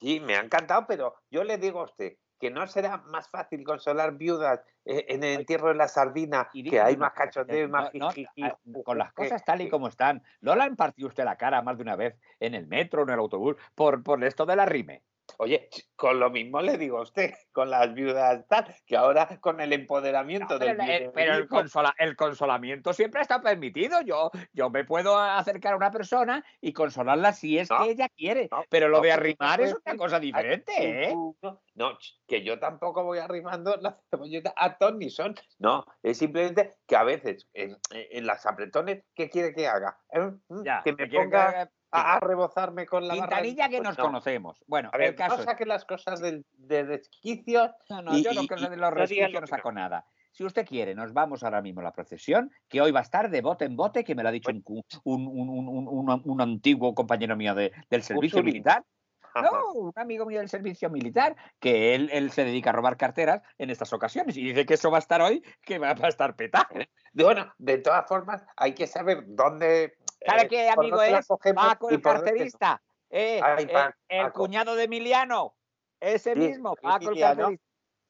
Sí, 0.00 0.20
me 0.20 0.36
ha 0.36 0.40
encantado, 0.40 0.86
pero 0.86 1.14
yo 1.30 1.44
le 1.44 1.58
digo 1.58 1.80
a 1.80 1.84
usted 1.84 2.16
que 2.40 2.50
no 2.50 2.66
será 2.66 2.96
más 2.98 3.28
fácil 3.28 3.62
consolar 3.64 4.16
viudas 4.16 4.60
eh, 4.84 5.04
en 5.08 5.22
el 5.22 5.40
entierro 5.40 5.68
de 5.68 5.74
la 5.74 5.86
sardina, 5.88 6.48
Y 6.52 6.68
que 6.68 6.80
hay 6.80 6.96
más 6.96 7.12
cachondeo 7.12 7.64
y 7.66 7.68
no, 7.68 7.68
más 7.68 7.94
no, 7.94 8.10
jijiji, 8.10 8.42
a- 8.42 8.58
ju, 8.64 8.82
con 8.82 8.98
las 8.98 9.12
cosas 9.12 9.44
tal 9.44 9.60
y 9.60 9.68
como 9.68 9.88
están, 9.88 10.22
¿no 10.40 10.56
le 10.56 10.62
han 10.62 10.74
partido 10.74 11.08
usted 11.08 11.24
la 11.24 11.36
cara 11.36 11.62
más 11.62 11.76
de 11.76 11.82
una 11.82 11.96
vez 11.96 12.16
en 12.40 12.54
el 12.54 12.66
metro, 12.66 13.02
en 13.02 13.10
el 13.10 13.18
autobús, 13.18 13.56
por, 13.74 14.02
por 14.02 14.24
esto 14.24 14.46
de 14.46 14.56
la 14.56 14.64
rime? 14.66 15.04
Oye, 15.42 15.70
con 15.96 16.20
lo 16.20 16.28
mismo 16.28 16.60
le 16.60 16.76
digo 16.76 16.98
a 16.98 17.02
usted, 17.02 17.32
con 17.52 17.70
las 17.70 17.94
viudas 17.94 18.46
tal, 18.46 18.74
que 18.84 18.94
ahora 18.94 19.40
con 19.40 19.58
el 19.62 19.72
empoderamiento 19.72 20.52
No, 20.54 20.58
pero, 20.58 20.72
del 20.76 20.80
el- 20.82 20.90
el- 21.04 21.12
pero 21.12 21.32
el, 21.32 21.38
viuderismo, 21.38 21.56
consola- 21.56 21.94
el 21.96 22.14
consolamiento 22.14 22.92
siempre 22.92 23.22
está 23.22 23.40
permitido. 23.40 24.02
Yo, 24.02 24.30
yo 24.52 24.68
me 24.68 24.84
puedo 24.84 25.18
acercar 25.18 25.72
a 25.72 25.76
una 25.76 25.90
persona 25.90 26.44
y 26.60 26.74
consolarla 26.74 27.32
si 27.32 27.56
es 27.58 27.70
No, 27.70 27.82
que 27.84 27.90
ella 27.92 28.10
quiere. 28.10 28.48
no, 28.50 28.64
pero 28.68 28.88
lo 28.88 28.98
de 29.00 29.08
pero 29.08 29.14
arrimar 29.22 29.62
es 29.62 29.74
una 29.86 29.96
cosa 29.96 30.20
diferente, 30.20 30.72
¿eh? 30.76 31.14
No, 31.74 31.98
que 32.26 32.44
yo 32.44 32.58
tampoco 32.58 33.02
voy 33.04 33.18
arrimando 33.18 33.76
la 33.80 33.98
cebolleta 34.10 34.52
a 34.54 34.76
ton 34.76 34.98
ni 34.98 35.08
son. 35.08 35.34
No, 35.58 35.86
es 36.02 36.18
simplemente 36.18 36.76
que 36.86 36.96
a 36.96 37.02
veces 37.04 37.48
en, 37.54 37.78
en 37.92 38.26
las 38.26 38.44
apretones, 38.44 39.04
¿qué 39.14 39.30
quiere 39.30 39.54
que 39.54 39.66
haga? 39.66 39.98
¿Eh? 40.12 40.32
¿Mm? 40.48 40.64
Ya, 40.64 40.82
que 40.84 40.92
me 40.92 41.06
ponga 41.06 41.70
a, 41.92 42.14
a 42.16 42.20
rebozarme 42.20 42.86
con 42.86 43.06
la 43.08 43.14
barra. 43.14 43.36
Quintanilla 43.38 43.68
que 43.68 43.76
Pues 43.78 43.88
nos 43.88 43.98
no. 43.98 44.04
conocemos. 44.04 44.62
Bueno, 44.66 44.90
A 44.92 44.98
ver, 44.98 45.08
el 45.10 45.14
caso 45.16 45.36
no 45.36 45.40
es- 45.42 45.46
saque 45.46 45.66
las 45.66 45.84
cosas 45.84 46.20
del, 46.20 46.44
de 46.54 46.84
desquicios. 46.84 47.70
No, 47.88 48.02
no, 48.02 48.16
y- 48.16 48.22
yo 48.22 48.32
no 48.32 48.42
y- 48.42 48.46
de 48.46 48.76
los 48.76 48.92
resquicios 48.92 49.32
no 49.32 49.40
que 49.40 49.46
saco 49.46 49.72
nada. 49.72 50.04
Si 50.32 50.44
usted 50.44 50.64
quiere, 50.64 50.94
nos 50.94 51.12
vamos 51.12 51.42
ahora 51.42 51.60
mismo 51.60 51.80
a 51.80 51.84
la 51.84 51.92
procesión, 51.92 52.52
que 52.68 52.80
hoy 52.80 52.92
va 52.92 53.00
a 53.00 53.02
estar 53.02 53.30
de 53.30 53.40
bote 53.42 53.64
en 53.64 53.74
bote, 53.76 54.04
que 54.04 54.14
me 54.14 54.22
lo 54.22 54.28
ha 54.28 54.32
dicho 54.32 54.50
un, 54.52 54.62
un, 55.04 55.26
un- 55.28 56.20
un- 56.24 56.40
antiguo 56.40 56.94
compañero 56.94 57.36
mío 57.36 57.54
de- 57.54 57.72
del 57.90 58.02
servicio 58.02 58.42
militar. 58.42 58.84
No, 59.32 59.72
un 59.74 59.92
amigo 59.94 60.26
mío 60.26 60.40
del 60.40 60.48
servicio 60.48 60.90
militar, 60.90 61.36
que 61.60 61.94
él, 61.94 62.10
él 62.12 62.32
se 62.32 62.44
dedica 62.44 62.70
a 62.70 62.72
robar 62.72 62.96
carteras 62.96 63.42
en 63.58 63.70
estas 63.70 63.92
ocasiones 63.92 64.36
y 64.36 64.42
dice 64.42 64.66
que 64.66 64.74
eso 64.74 64.90
va 64.90 64.96
a 64.96 64.98
estar 64.98 65.22
hoy, 65.22 65.40
que 65.62 65.78
va 65.78 65.90
a 65.90 66.08
estar 66.08 66.34
petado. 66.34 66.66
Bueno, 67.12 67.54
de 67.58 67.78
todas 67.78 68.08
formas, 68.08 68.44
hay 68.56 68.74
que 68.74 68.88
saber 68.88 69.22
dónde. 69.28 69.94
¿Sabe 70.26 70.42
eh, 70.42 70.48
qué 70.48 70.68
amigo 70.68 71.00
es? 71.02 71.26
Paco 71.54 71.90
el 71.90 72.02
carterista. 72.02 72.82
eh, 73.10 73.40
Ay, 73.42 73.66
eh, 73.68 73.90
el 74.08 74.32
cuñado 74.32 74.74
de 74.74 74.84
Emiliano. 74.84 75.54
Ese 75.98 76.34
Sí, 76.34 76.38
mismo, 76.40 76.74
Paco 76.76 77.10
el 77.10 77.18
carterista. 77.20 77.62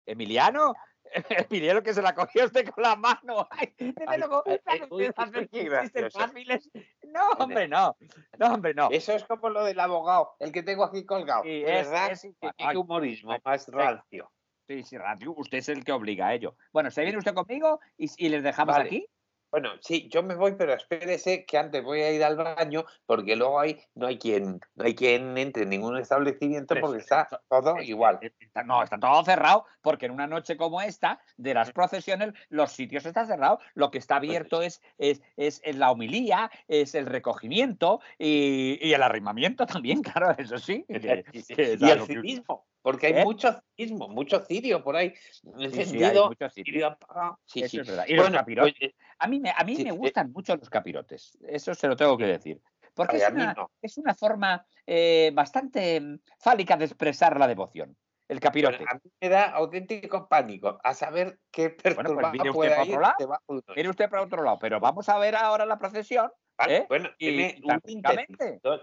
¿Emiliano? 0.06 0.74
Emiliano 1.50 1.82
que 1.82 1.92
se 1.94 2.02
la 2.02 2.14
cogió 2.14 2.44
usted 2.44 2.68
con 2.70 2.82
la 2.84 2.96
mano. 2.96 3.48
Ay, 3.50 3.74
desde 3.78 4.18
luego, 4.18 4.42
eh, 4.46 4.60
¿sabe 4.64 4.78
eh, 4.78 4.82
usted 4.82 4.94
uy, 4.96 5.12
hacer 5.16 5.48
qué 5.48 5.58
chistes 5.60 5.64
gracioso. 5.70 6.18
fáciles? 6.18 6.70
No, 7.04 7.28
hombre, 7.38 7.68
no. 7.68 7.96
No, 8.38 8.54
hombre, 8.54 8.74
no. 8.74 8.88
Eso 8.90 9.12
es 9.12 9.24
como 9.24 9.48
lo 9.50 9.64
del 9.64 9.80
abogado, 9.80 10.34
el 10.38 10.52
que 10.52 10.62
tengo 10.62 10.84
aquí 10.84 11.04
colgado. 11.04 11.42
Sí, 11.42 11.62
es- 11.66 11.88
verdad, 11.88 12.12
es 12.12 12.28
qué- 12.40 12.76
humorismo 12.76 13.32
ay, 13.32 13.40
más 13.44 13.66
rancio. 13.68 14.30
Sí, 14.68 14.84
sí, 14.84 14.96
Radio, 14.98 15.32
usted 15.36 15.58
es 15.58 15.68
el 15.68 15.84
que 15.84 15.90
obliga 15.90 16.28
a 16.28 16.34
ello. 16.34 16.56
Bueno, 16.72 16.92
¿se 16.92 17.02
viene 17.02 17.18
usted 17.18 17.34
conmigo 17.34 17.80
y, 17.96 18.08
y 18.24 18.28
les 18.28 18.44
dejamos 18.44 18.76
Vale. 18.76 18.86
aquí? 18.86 19.08
Bueno, 19.50 19.70
sí, 19.80 20.08
yo 20.08 20.22
me 20.22 20.36
voy, 20.36 20.54
pero 20.56 20.74
espérese 20.74 21.44
que 21.44 21.58
antes 21.58 21.82
voy 21.82 22.00
a 22.02 22.12
ir 22.12 22.22
al 22.22 22.36
baño 22.36 22.84
porque 23.04 23.34
luego 23.34 23.58
ahí 23.58 23.80
no 23.94 24.06
hay 24.06 24.16
quien, 24.18 24.60
no 24.76 24.84
hay 24.84 24.94
quien 24.94 25.36
entre 25.38 25.64
en 25.64 25.70
ningún 25.70 25.96
establecimiento 25.98 26.74
porque 26.80 26.98
está 26.98 27.28
todo 27.48 27.78
igual. 27.82 28.20
está- 28.38 28.62
no, 28.62 28.82
está 28.82 28.98
todo 28.98 29.24
cerrado, 29.24 29.64
porque 29.82 30.06
en 30.06 30.12
una 30.12 30.26
noche 30.28 30.56
como 30.56 30.80
esta, 30.80 31.20
de 31.36 31.54
las 31.54 31.72
procesiones, 31.72 32.32
los 32.48 32.70
sitios 32.70 33.04
están 33.06 33.26
cerrados. 33.26 33.58
Lo 33.74 33.90
que 33.90 33.98
está 33.98 34.16
abierto 34.16 34.62
es, 34.62 34.80
es, 34.98 35.20
es, 35.36 35.60
la 35.76 35.90
homilía, 35.90 36.50
es 36.68 36.94
el 36.94 37.06
recogimiento 37.06 38.00
y, 38.18 38.78
y 38.80 38.92
el 38.92 39.02
arrimamiento 39.02 39.66
también, 39.66 40.02
claro, 40.02 40.30
eso 40.38 40.58
sí. 40.58 40.84
que- 40.88 41.24
Sí, 41.32 41.42
sí. 41.42 41.54
que 41.54 41.72
es 41.72 41.80
Y 41.82 41.90
el 41.90 42.02
cinismo, 42.02 42.66
porque 42.82 43.08
hay 43.08 43.12
¿Eh? 43.14 43.24
mucho 43.24 43.60
cinismo, 43.76 44.08
mucho 44.08 44.40
cirio 44.44 44.82
por 44.84 44.96
ahí 44.96 45.12
sí, 45.16 45.40
sí, 45.42 45.48
hay 45.58 45.64
encendido. 45.64 46.28
muchos 46.28 46.52
sitios. 46.54 46.64
cirio 46.72 46.86
apagado. 46.86 47.38
Sí, 47.44 47.60
Eso 47.60 47.68
sí. 47.70 47.78
es 47.80 47.86
verdad. 47.88 48.04
Y 48.08 48.14
los 48.14 48.24
Bueno, 48.26 48.38
capirotes. 48.38 48.74
pues, 48.78 48.90
eh, 48.92 48.94
A 49.20 49.28
mí 49.28 49.38
me, 49.38 49.50
a 49.56 49.62
mí 49.64 49.76
Sí, 49.76 49.84
me 49.84 49.90
eh. 49.90 49.92
gustan 49.92 50.32
mucho 50.32 50.56
los 50.56 50.68
capirotes, 50.68 51.38
eso 51.46 51.74
se 51.74 51.86
lo 51.86 51.96
tengo 51.96 52.16
que 52.16 52.26
decir. 52.26 52.60
Porque 52.94 53.18
es 53.18 53.30
una, 53.30 53.54
no. 53.54 53.70
es 53.80 53.98
una 53.98 54.14
forma 54.14 54.66
eh, 54.86 55.30
bastante 55.32 56.00
mm, 56.00 56.18
fálica 56.38 56.76
de 56.76 56.86
expresar 56.86 57.38
la 57.38 57.46
devoción. 57.46 57.96
El 58.28 58.38
Bueno, 58.38 58.40
capirote. 58.40 58.84
a 58.88 58.94
mí 58.94 59.10
me 59.20 59.28
da 59.28 59.50
auténtico 59.50 60.28
pánico 60.28 60.78
a 60.82 60.94
saber 60.94 61.38
qué 61.50 61.70
pues 61.70 61.94
perturbado 61.94 62.32
mire 62.32 62.50
usted 62.50 62.54
puede 62.54 62.70
para 62.70 62.84
ir 62.84 62.90
otro 62.96 63.00
lado. 63.00 63.64
Mire 63.76 63.88
usted 63.88 64.10
para 64.10 64.22
otro 64.22 64.42
lado, 64.42 64.58
pero 64.60 64.80
vamos 64.80 65.08
a 65.08 65.18
ver 65.18 65.34
ahora 65.34 65.66
la 65.66 65.78
procesión. 65.78 66.30
Vale, 66.56 66.76
¿eh? 66.76 66.86
Bueno, 66.88 67.10
Y 67.18 67.60
un 67.64 67.80
intento, 67.86 68.80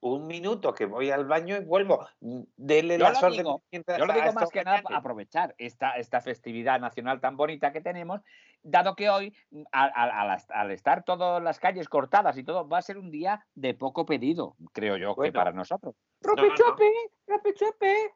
un 0.00 0.26
minuto 0.26 0.72
que 0.72 0.86
voy 0.86 1.10
al 1.10 1.26
baño 1.26 1.56
y 1.56 1.64
vuelvo. 1.64 2.06
Dele 2.20 2.98
digo, 2.98 3.62
mientras 3.70 3.98
Yo 3.98 4.06
lo 4.06 4.12
digo 4.12 4.32
más 4.32 4.50
que 4.50 4.62
nada 4.62 4.82
para 4.82 4.98
aprovechar 4.98 5.54
esta, 5.58 5.92
esta 5.96 6.20
festividad 6.20 6.78
nacional 6.80 7.20
tan 7.20 7.36
bonita 7.36 7.72
que 7.72 7.80
tenemos, 7.80 8.20
dado 8.62 8.94
que 8.96 9.08
hoy, 9.10 9.34
mm, 9.50 9.62
al, 9.72 9.92
al- 9.94 10.10
al 10.10 10.36
est- 10.36 10.50
al 10.50 10.70
estar 10.70 11.04
todas 11.04 11.42
las 11.42 11.58
calles 11.58 11.88
cortadas 11.88 12.36
y 12.38 12.44
todo, 12.44 12.68
va 12.68 12.78
a 12.78 12.82
ser 12.82 12.98
un 12.98 13.10
día 13.10 13.46
de 13.54 13.74
poco 13.74 14.04
pedido, 14.06 14.56
creo 14.72 14.96
yo, 14.96 15.14
que 15.16 15.32
para 15.32 15.52
nosotros. 15.52 15.94
no, 16.22 16.34
no. 16.34 16.42
¡Ropechope! 16.42 16.92
¡Ropechope! 17.26 18.14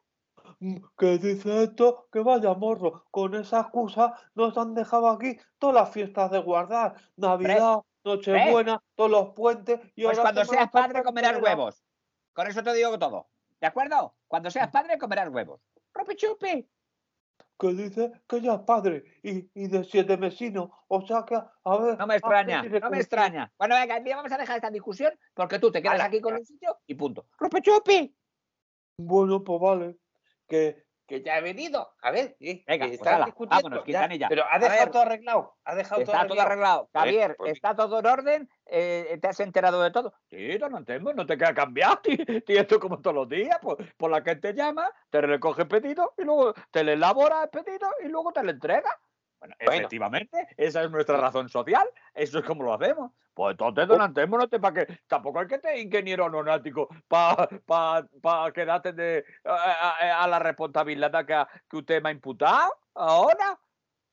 Mm, 0.59 0.77
¿Qué 0.97 1.17
dice 1.19 1.63
esto? 1.63 2.07
Que 2.11 2.19
vaya 2.19 2.53
morro. 2.53 3.05
Con 3.11 3.33
esa 3.35 3.61
excusa 3.61 4.13
nos 4.35 4.57
han 4.57 4.73
dejado 4.75 5.09
aquí 5.09 5.37
todas 5.57 5.75
las 5.75 5.91
fiestas 5.91 6.31
de 6.31 6.39
guardar. 6.39 6.95
Navidad, 7.15 7.77
Nochebuena, 8.03 8.83
todos 8.95 9.09
los 9.11 9.29
puentes. 9.29 9.79
Y 9.95 10.03
Pues 10.03 10.17
ahora 10.19 10.33
cuando 10.33 10.45
seas 10.45 10.69
padre 10.69 11.03
comerás 11.03 11.41
huevos. 11.41 11.81
Con 12.33 12.47
eso 12.47 12.61
te 12.63 12.73
digo 12.73 12.99
todo. 12.99 13.27
¿De 13.61 13.67
acuerdo? 13.67 14.15
Cuando 14.27 14.51
seas 14.51 14.69
padre 14.69 14.97
comerás 14.97 15.29
huevos. 15.29 15.61
¡Ropechope! 15.93 16.67
Que 17.59 17.67
dice 17.73 18.11
que 18.27 18.41
ya 18.41 18.55
es 18.55 18.61
padre 18.61 19.03
y, 19.21 19.49
y 19.53 19.67
de 19.67 19.83
siete 19.83 20.17
mesinos. 20.17 20.69
O 20.87 21.05
sea 21.05 21.23
que, 21.25 21.35
a 21.35 21.77
ver. 21.77 21.97
No 21.97 22.07
me 22.07 22.15
¿a 22.15 22.17
qué 22.17 22.25
extraña, 22.27 22.63
no 22.63 22.89
me 22.89 22.97
extraña. 22.97 23.53
Bueno, 23.57 23.75
venga, 23.75 23.99
mira, 23.99 24.15
vamos 24.17 24.31
a 24.31 24.37
dejar 24.37 24.57
esta 24.57 24.69
discusión 24.71 25.13
porque 25.33 25.59
tú 25.59 25.71
te 25.71 25.81
quedas 25.81 26.01
aquí 26.01 26.19
con 26.19 26.35
el 26.35 26.45
sitio 26.45 26.79
y 26.87 26.95
punto. 26.95 27.27
¡Ropechope! 27.37 28.13
Bueno, 28.97 29.43
pues 29.43 29.59
vale. 29.59 29.97
Que 30.47 30.83
Que 31.05 31.21
ya 31.21 31.37
he 31.37 31.41
venido. 31.41 31.93
A 32.01 32.11
ver, 32.11 32.35
eh, 32.39 32.63
Venga, 32.65 32.87
pues 32.87 33.01
ala, 33.05 33.25
discutiendo, 33.25 33.69
vámonos, 33.69 34.17
ya. 34.17 34.29
Pero 34.29 34.43
ha 34.49 34.57
dejado 34.57 34.79
ver, 34.79 34.91
todo 34.91 35.01
arreglado. 35.01 35.57
Ha 35.63 35.75
dejado 35.75 36.01
Está 36.01 36.27
todo 36.27 36.41
arreglado. 36.41 36.89
Javier, 36.93 37.37
está 37.45 37.75
todo 37.75 37.99
en 37.99 38.05
orden. 38.05 38.49
Eh, 38.73 39.17
¿te 39.21 39.27
has 39.27 39.39
enterado 39.39 39.81
de 39.83 39.91
todo? 39.91 40.13
Sí, 40.29 40.57
don 40.57 40.75
Anselmo, 40.75 41.13
no 41.13 41.25
te 41.25 41.37
queda 41.37 41.53
cambiado, 41.53 42.01
y 42.47 42.57
esto 42.57 42.79
como 42.79 42.99
todos 42.99 43.15
los 43.15 43.29
días, 43.29 43.57
pues, 43.61 43.77
por 43.97 44.09
la 44.11 44.23
que 44.23 44.35
te 44.35 44.53
llama, 44.53 44.89
te 45.09 45.21
recoge 45.21 45.61
el 45.61 45.67
pedido 45.67 46.13
y 46.17 46.23
luego 46.23 46.53
te 46.71 46.83
le 46.83 46.93
elabora 46.93 47.43
el 47.43 47.49
pedido 47.49 47.87
y 48.03 48.07
luego 48.09 48.31
te 48.33 48.43
lo 48.43 48.51
entrega. 48.51 48.89
Bueno, 49.39 49.55
Bueno. 49.59 49.73
efectivamente, 49.79 50.47
esa 50.57 50.83
es 50.83 50.89
nuestra 50.89 51.17
razón 51.17 51.49
social, 51.49 51.87
eso 52.13 52.39
es 52.39 52.45
como 52.45 52.63
lo 52.63 52.73
hacemos. 52.73 53.11
Pues 53.33 53.51
entonces, 53.53 53.87
don 53.87 53.99
Anselmo, 54.01 54.37
no 54.37 54.47
te 54.47 54.59
para 54.59 54.85
que 54.85 54.99
tampoco 55.07 55.39
hay 55.39 55.47
que 55.47 55.57
te 55.57 55.79
ingeniero 55.79 56.23
aeronáutico 56.25 56.87
para 57.07 57.47
pa, 57.65 58.07
pa 58.21 58.51
quedarte 58.53 58.93
de, 58.93 59.25
a, 59.43 59.51
a- 59.99 60.23
a 60.23 60.27
la 60.27 60.39
responsabilidad 60.39 61.25
que, 61.25 61.43
que 61.69 61.77
usted 61.77 62.01
me 62.01 62.09
ha 62.09 62.11
imputado 62.11 62.71
ahora. 62.93 63.59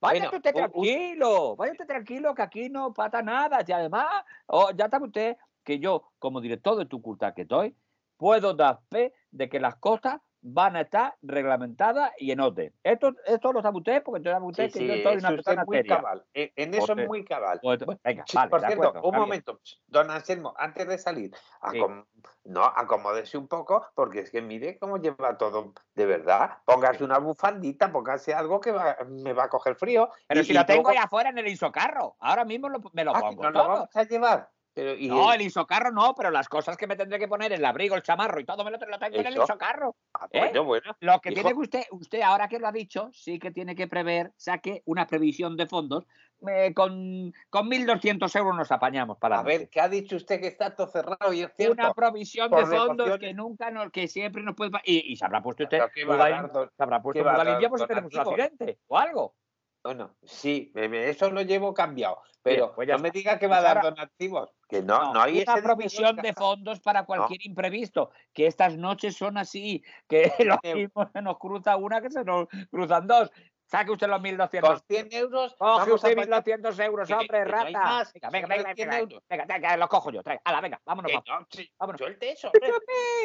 Váyate 0.00 0.28
Bueno, 0.28 0.36
usted 0.38 0.54
tranquilo, 0.54 1.56
váyate 1.56 1.84
tranquilo 1.84 2.34
que 2.34 2.42
aquí 2.42 2.68
no 2.70 2.92
pasa 2.94 3.20
nada. 3.22 3.62
Y 3.66 3.72
además, 3.72 4.06
oh, 4.46 4.70
ya 4.74 4.88
sabe 4.88 5.06
usted 5.06 5.36
que 5.62 5.78
yo, 5.78 6.10
como 6.18 6.40
director 6.40 6.76
de 6.76 6.86
tu 6.86 7.02
culta 7.02 7.34
que 7.34 7.42
estoy, 7.42 7.76
puedo 8.16 8.54
dar 8.54 8.80
fe 8.90 9.12
de 9.30 9.48
que 9.48 9.60
las 9.60 9.76
cosas 9.76 10.20
van 10.42 10.76
a 10.76 10.82
estar 10.82 11.14
reglamentadas 11.22 12.12
y 12.18 12.30
en 12.30 12.40
orden. 12.40 12.74
Esto, 12.82 13.12
esto 13.26 13.52
lo 13.52 13.60
sabe 13.62 13.78
usted 13.78 14.02
porque 14.02 14.22
sabe 14.30 14.44
usted 14.46 14.70
Sí, 14.70 14.78
que 14.78 14.86
yo 14.86 14.94
sí, 14.94 15.02
soy 15.02 15.12
es 15.14 15.18
una 15.20 15.28
persona 15.30 15.64
muy 15.64 15.76
seria. 15.76 15.96
cabal. 15.96 16.24
En, 16.32 16.52
en 16.56 16.74
eso 16.74 16.92
es 16.94 17.06
muy 17.08 17.24
cabal. 17.24 17.60
Pues, 17.62 17.78
venga, 18.02 18.24
Sí, 18.26 18.36
vale, 18.36 18.50
por 18.50 18.60
cierto, 18.60 18.88
acuerdo, 18.88 19.08
un 19.08 19.16
momento, 19.16 19.60
don 19.86 20.10
Anselmo, 20.10 20.54
antes 20.56 20.88
de 20.88 20.98
salir, 20.98 21.30
Sí. 21.70 21.78
acom- 21.78 22.06
no, 22.44 22.64
acomódese 22.64 23.36
un 23.36 23.48
poco, 23.48 23.86
porque 23.94 24.20
es 24.20 24.30
que 24.30 24.40
mire 24.40 24.78
cómo 24.78 24.96
lleva 24.96 25.36
todo 25.36 25.74
de 25.94 26.06
verdad. 26.06 26.58
Póngase 26.64 27.04
una 27.04 27.18
bufandita, 27.18 27.92
póngase 27.92 28.32
algo 28.32 28.60
que 28.60 28.72
va- 28.72 28.96
me 29.08 29.32
va 29.34 29.44
a 29.44 29.48
coger 29.48 29.74
frío. 29.76 30.10
Pero 30.26 30.40
y- 30.40 30.44
si 30.44 30.52
y 30.52 30.54
lo 30.54 30.64
tengo 30.64 30.88
ahí 30.88 30.96
afuera 30.96 31.30
en 31.30 31.38
el 31.38 31.48
isocarro, 31.48 32.16
ahora 32.18 32.44
mismo 32.44 32.68
lo- 32.68 32.80
me 32.92 33.04
lo 33.04 33.14
Ah, 33.14 33.20
pongo 33.20 33.42
nos 33.42 33.52
lo 33.52 33.58
vamos 33.68 33.88
a 33.96 34.04
llevar. 34.04 34.48
Pero, 34.80 34.94
y 34.96 35.08
No, 35.08 35.30
el- 35.34 35.42
el 35.42 35.46
isocarro 35.48 35.90
no, 35.92 36.14
pero 36.14 36.30
las 36.30 36.48
cosas 36.48 36.74
que 36.78 36.86
me 36.86 36.96
tendré 36.96 37.18
que 37.18 37.28
poner, 37.28 37.52
el 37.52 37.62
abrigo, 37.62 37.96
el 37.96 38.02
chamarro 38.02 38.40
y 38.40 38.46
todo 38.46 38.64
me 38.64 38.70
lo, 38.70 38.78
lo 38.78 38.98
tengo 38.98 39.16
en 39.18 39.26
el 39.26 39.34
isocarro. 39.36 39.94
ah, 40.14 40.26
¿eh? 40.32 40.38
bueno, 40.38 40.64
bueno. 40.64 40.96
Lo 41.00 41.20
que 41.20 41.28
Hijo. 41.32 41.34
tiene 41.42 41.50
que 41.52 41.58
usted, 41.60 41.82
usted 41.90 42.22
ahora 42.22 42.48
que 42.48 42.58
lo 42.58 42.66
ha 42.66 42.72
dicho, 42.72 43.10
sí 43.12 43.38
que 43.38 43.50
tiene 43.50 43.74
que 43.74 43.86
prever, 43.88 44.32
saque 44.38 44.82
una 44.86 45.06
previsión 45.06 45.54
de 45.58 45.66
fondos. 45.66 46.06
eh, 46.48 46.72
con, 46.72 47.34
con 47.50 47.68
1.200 47.68 48.34
euros 48.36 48.56
nos 48.56 48.72
apañamos 48.72 49.18
para 49.18 49.40
A 49.40 49.42
ver. 49.42 49.68
¿qué 49.68 49.78
ha 49.82 49.88
dicho 49.90 50.16
usted 50.16 50.40
que 50.40 50.46
está 50.46 50.74
todo 50.74 50.86
cerrado 50.86 51.30
y 51.34 51.42
es 51.42 51.52
cierto? 51.54 51.74
Una 51.74 51.92
provisión 51.92 52.48
por 52.48 52.66
de 52.66 52.74
fondos 52.78 53.18
que 53.18 53.34
nunca 53.34 53.70
nos, 53.70 53.90
que 53.92 54.08
siempre 54.08 54.42
nos 54.42 54.54
puede. 54.56 54.70
Y, 54.84 55.12
y 55.12 55.16
se 55.16 55.26
habrá 55.26 55.42
puesto 55.42 55.64
usted 55.64 55.76
Pero 55.76 55.90
¿qué 55.94 56.04
va 56.06 56.14
a 56.14 56.16
muda, 56.16 56.30
dar, 56.30 56.52
don- 56.52 56.70
se 56.74 56.82
habrá 56.82 57.02
puesto 57.02 57.22
por 57.22 57.78
si 57.80 57.86
tenemos 57.86 58.14
un 58.14 58.20
accidente 58.20 58.78
o 58.86 58.96
algo. 58.96 59.34
Bueno, 59.82 60.14
sí, 60.22 60.72
eso 60.74 61.30
lo 61.30 61.40
llevo 61.42 61.72
cambiado. 61.72 62.18
Pero 62.42 62.74
pues 62.74 62.88
ya 62.88 62.96
no 62.96 63.02
me 63.02 63.10
diga 63.10 63.38
que 63.38 63.46
va 63.46 63.58
a 63.58 63.62
dar 63.62 63.76
ahora- 63.78 63.90
donativos. 63.90 64.50
Que 64.68 64.82
no, 64.82 64.98
no, 64.98 65.14
No, 65.14 65.22
hay 65.22 65.42
una 65.42 65.56
provisión 65.62 66.16
de 66.16 66.32
fondos 66.32 66.80
para 66.80 67.04
cualquier 67.36 67.44
imprevisto. 67.46 68.10
Que 68.32 68.46
estas 68.46 68.76
noches 68.76 69.16
son 69.16 69.36
así, 69.38 69.82
que 70.08 70.32
lo 70.58 70.58
mismo 70.62 71.08
se 71.12 71.22
nos 71.22 71.38
cruza 71.38 71.76
una 71.76 72.00
que 72.00 72.10
se 72.10 72.24
nos 72.24 72.46
cruzan 72.70 73.06
dos. 73.06 73.30
Saque 73.66 73.92
usted 73.92 74.08
los 74.08 74.20
1.200 74.20 74.60
Con 74.60 74.80
100 74.80 75.08
euros. 75.12 75.54
Coge 75.56 75.92
usted 75.92 76.16
pagar- 76.16 76.42
1.200 76.44 76.84
euros, 76.84 77.08
Que- 77.08 77.14
hombre, 77.14 77.44
que 77.44 77.50
no 77.50 77.58
hay 77.58 77.72
rata. 77.74 77.84
más, 77.84 78.12
venga, 78.12 78.30
venga, 78.30 78.48
venga, 78.48 78.68
hay 78.68 78.74
100 78.74 78.88
venga, 78.88 78.98
euros. 79.00 79.22
venga, 79.28 79.44
venga, 79.46 79.76
los 79.76 79.88
cojo 79.88 80.10
yo. 80.10 80.22
Trae. 80.22 80.40
Hala, 80.44 80.60
venga, 80.60 80.80
vámonos. 80.84 81.12
No, 81.12 81.46
sí, 81.50 81.70
Vámonos. 81.78 81.98
Suelte 82.00 82.32
eso. 82.32 82.48
hombre. 82.48 82.70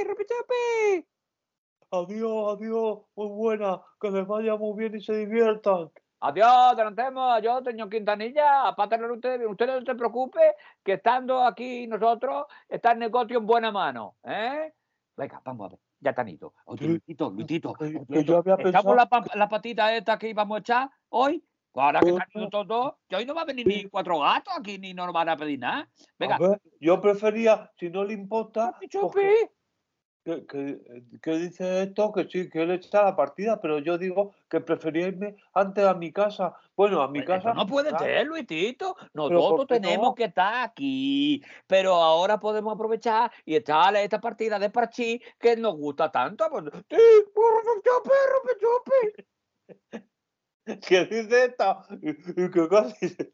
¡Rupichupi! 0.05 1.07
Adiós, 1.91 2.57
adiós, 2.57 2.99
muy 3.15 3.27
buena, 3.27 3.81
que 3.99 4.09
les 4.11 4.27
vaya 4.27 4.55
muy 4.55 4.77
bien 4.77 4.95
y 4.95 5.01
se 5.01 5.13
diviertan. 5.15 5.91
Adiós, 6.21 6.75
delantemos, 6.77 7.33
adiós, 7.33 7.63
señor 7.63 7.89
Quintanilla. 7.89 8.73
Para 8.75 8.89
tener 8.89 9.11
usted, 9.11 9.45
usted 9.45 9.67
no 9.67 9.81
se 9.85 9.95
preocupe, 9.95 10.55
que 10.83 10.93
estando 10.93 11.43
aquí 11.43 11.87
nosotros, 11.87 12.45
está 12.69 12.93
el 12.93 12.99
negocio 12.99 13.37
en 13.37 13.45
buena 13.45 13.71
mano. 13.71 14.15
¿eh? 14.23 14.73
Venga, 15.15 15.41
vamos 15.43 15.65
a 15.65 15.69
ver. 15.69 15.79
Ya 15.99 16.13
han 16.15 16.27
ido. 16.29 16.53
Oye. 16.65 16.87
Luisito, 16.87 17.29
Luisito, 17.31 17.73
yo 17.79 18.43
¿echamos 18.59 18.95
la, 18.95 19.09
la 19.33 19.49
patita 19.49 19.95
esta 19.95 20.19
que 20.19 20.29
íbamos 20.29 20.57
a 20.57 20.59
echar 20.59 20.89
hoy? 21.09 21.43
Ahora 21.73 21.99
que 21.99 22.09
están 22.09 22.27
ido 22.33 22.43
no. 22.43 22.49
todos 22.49 22.67
dos, 22.67 22.93
que 23.07 23.15
hoy 23.15 23.25
no 23.25 23.35
va 23.35 23.41
a 23.41 23.45
venir 23.45 23.67
ni 23.67 23.85
cuatro 23.85 24.19
gatos 24.19 24.53
aquí, 24.57 24.77
ni 24.77 24.93
nos 24.93 25.11
van 25.11 25.29
a 25.29 25.35
pedir 25.35 25.59
nada. 25.59 25.89
Venga, 26.17 26.35
A 26.35 26.39
ver, 26.39 26.61
yo 26.79 27.01
prefería, 27.01 27.71
si 27.77 27.89
no 27.89 28.03
le 28.03 28.13
importa, 28.13 28.71
Chupi, 28.73 28.87
chupi. 28.87 29.21
Que, 30.25 30.43
que, 30.47 31.03
que 31.21 31.31
dice 31.37 31.83
esto, 31.83 32.11
que 32.11 32.27
sí, 32.27 32.49
que 32.49 32.63
él 32.63 32.71
está 32.71 33.03
la 33.03 33.15
partida, 33.15 33.61
pero 33.61 33.77
yo 33.77 33.95
digo 33.99 34.33
que 34.49 34.59
prefería 34.59 35.07
irme 35.07 35.35
antes 35.53 35.85
a 35.85 35.93
mi 35.93 36.11
casa. 36.11 36.55
Bueno, 36.75 37.03
a 37.03 37.07
mi 37.07 37.19
Pues 37.21 37.43
casa. 37.43 37.53
no 37.53 37.67
puede 37.67 37.91
ah, 37.93 37.99
ser, 37.99 38.25
Luisito. 38.25 38.95
¿por 38.95 39.31
Nosotros 39.31 39.67
tenemos 39.67 40.07
no? 40.07 40.15
que 40.15 40.23
estar 40.23 40.63
aquí. 40.63 41.43
Pero 41.67 41.93
ahora 41.93 42.39
podemos 42.39 42.73
aprovechar 42.73 43.31
y 43.45 43.55
echarle 43.55 44.03
esta 44.03 44.19
partida 44.19 44.57
de 44.57 44.71
parchí 44.71 45.21
que 45.39 45.55
nos 45.55 45.75
gusta 45.75 46.11
tanto. 46.11 46.49
Pues, 46.49 46.63
sí, 46.89 46.97
rupe, 48.33 48.57
chupi. 48.59 50.09
¿Qué 50.87 51.05
dice 51.05 51.45
esto? 51.45 51.83
Y, 52.01 52.49
que 52.49 52.67
casi 52.67 53.09
se. 53.09 53.31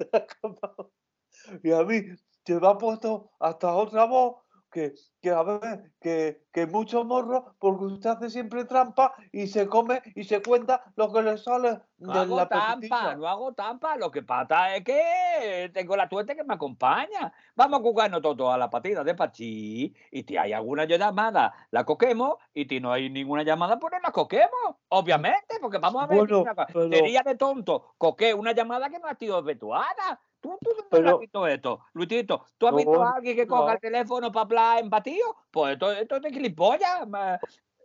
Y 1.64 1.72
a 1.72 1.84
mí 1.84 2.02
se 2.46 2.60
me 2.60 2.68
ha 2.68 2.78
puesto 2.78 3.32
hasta 3.40 3.74
otra 3.74 4.04
voz 4.04 4.36
que, 4.72 4.94
que 5.22 5.30
a 5.30 5.44
ver, 5.44 5.92
que, 6.00 6.44
que 6.52 6.66
mucho 6.66 7.04
morro, 7.04 7.56
porque 7.60 7.86
usted 7.86 8.10
hace 8.10 8.30
siempre 8.30 8.66
trampa 8.66 9.14
y 9.32 9.48
se 9.48 9.68
come 9.68 10.02
y 10.16 10.24
se 10.24 10.42
cuenta 10.42 10.84
lo 10.96 11.12
que 11.12 11.22
le 11.22 11.38
sale 11.38 11.80
No 11.98 12.14
de 12.14 12.20
hago 12.20 12.38
la 12.38 12.48
tampa, 12.48 13.16
no 13.16 13.28
hago 13.28 13.54
tampa. 13.54 13.98
Lo 13.98 14.10
que 14.10 14.24
pasa 14.24 14.76
es 14.76 14.84
que 14.84 15.70
tengo 15.74 15.96
la 15.96 16.08
suerte 16.10 16.36
que 16.36 16.44
me 16.44 16.54
acompaña. 16.54 17.34
Vamos 17.56 17.80
a 17.80 17.84
jugarnos 17.84 18.22
todos 18.22 18.54
a 18.54 18.58
la 18.58 18.70
partida 18.70 19.04
de 19.04 19.14
parchí. 19.14 19.94
Y 20.10 20.24
si 20.24 20.38
hay 20.38 20.54
alguna 20.54 20.86
llamada, 20.86 21.54
la 21.72 21.84
coquemos. 21.84 22.36
Y 22.54 22.66
si 22.66 22.80
no 22.80 22.92
hay 22.94 23.10
ninguna 23.10 23.44
llamada, 23.44 23.78
pues 23.78 23.92
no 23.94 24.00
la 24.00 24.12
coquemos. 24.12 24.76
Obviamente, 24.90 25.58
porque 25.62 25.78
vamos 25.78 26.04
a 26.04 26.08
ver. 26.08 26.18
Bueno, 26.20 26.42
una 26.42 26.56
cosa, 26.56 26.68
pero- 26.74 26.90
Sería 26.90 27.22
de 27.24 27.36
tonto 27.36 27.94
coqué 27.98 28.34
una 28.34 28.54
llamada 28.54 28.90
que 28.90 29.00
no 29.00 29.08
ha 29.08 29.16
sido 29.16 29.40
efectuada. 29.40 30.20
¿Tú, 30.42 30.58
tú 30.60 30.70
dónde 30.72 30.84
Pero- 30.90 31.10
has 31.14 31.20
visto 31.20 31.48
esto? 31.48 31.86
Luisito, 31.94 32.46
¿tú 32.58 32.66
has 32.68 32.72
No, 32.72 32.78
visto 32.78 33.04
a 33.04 33.12
alguien 33.16 33.36
que 33.36 33.48
coja 33.48 33.66
no. 33.66 33.72
el 33.74 33.80
teléfono 33.80 34.32
para 34.32 34.42
hablar 34.44 34.80
en 34.80 34.90
batido? 34.90 35.38
Pues 35.52 35.74
esto, 35.74 35.92
esto 35.92 36.16
es 36.16 36.22
de 36.24 36.32
gilipollas. 36.32 37.02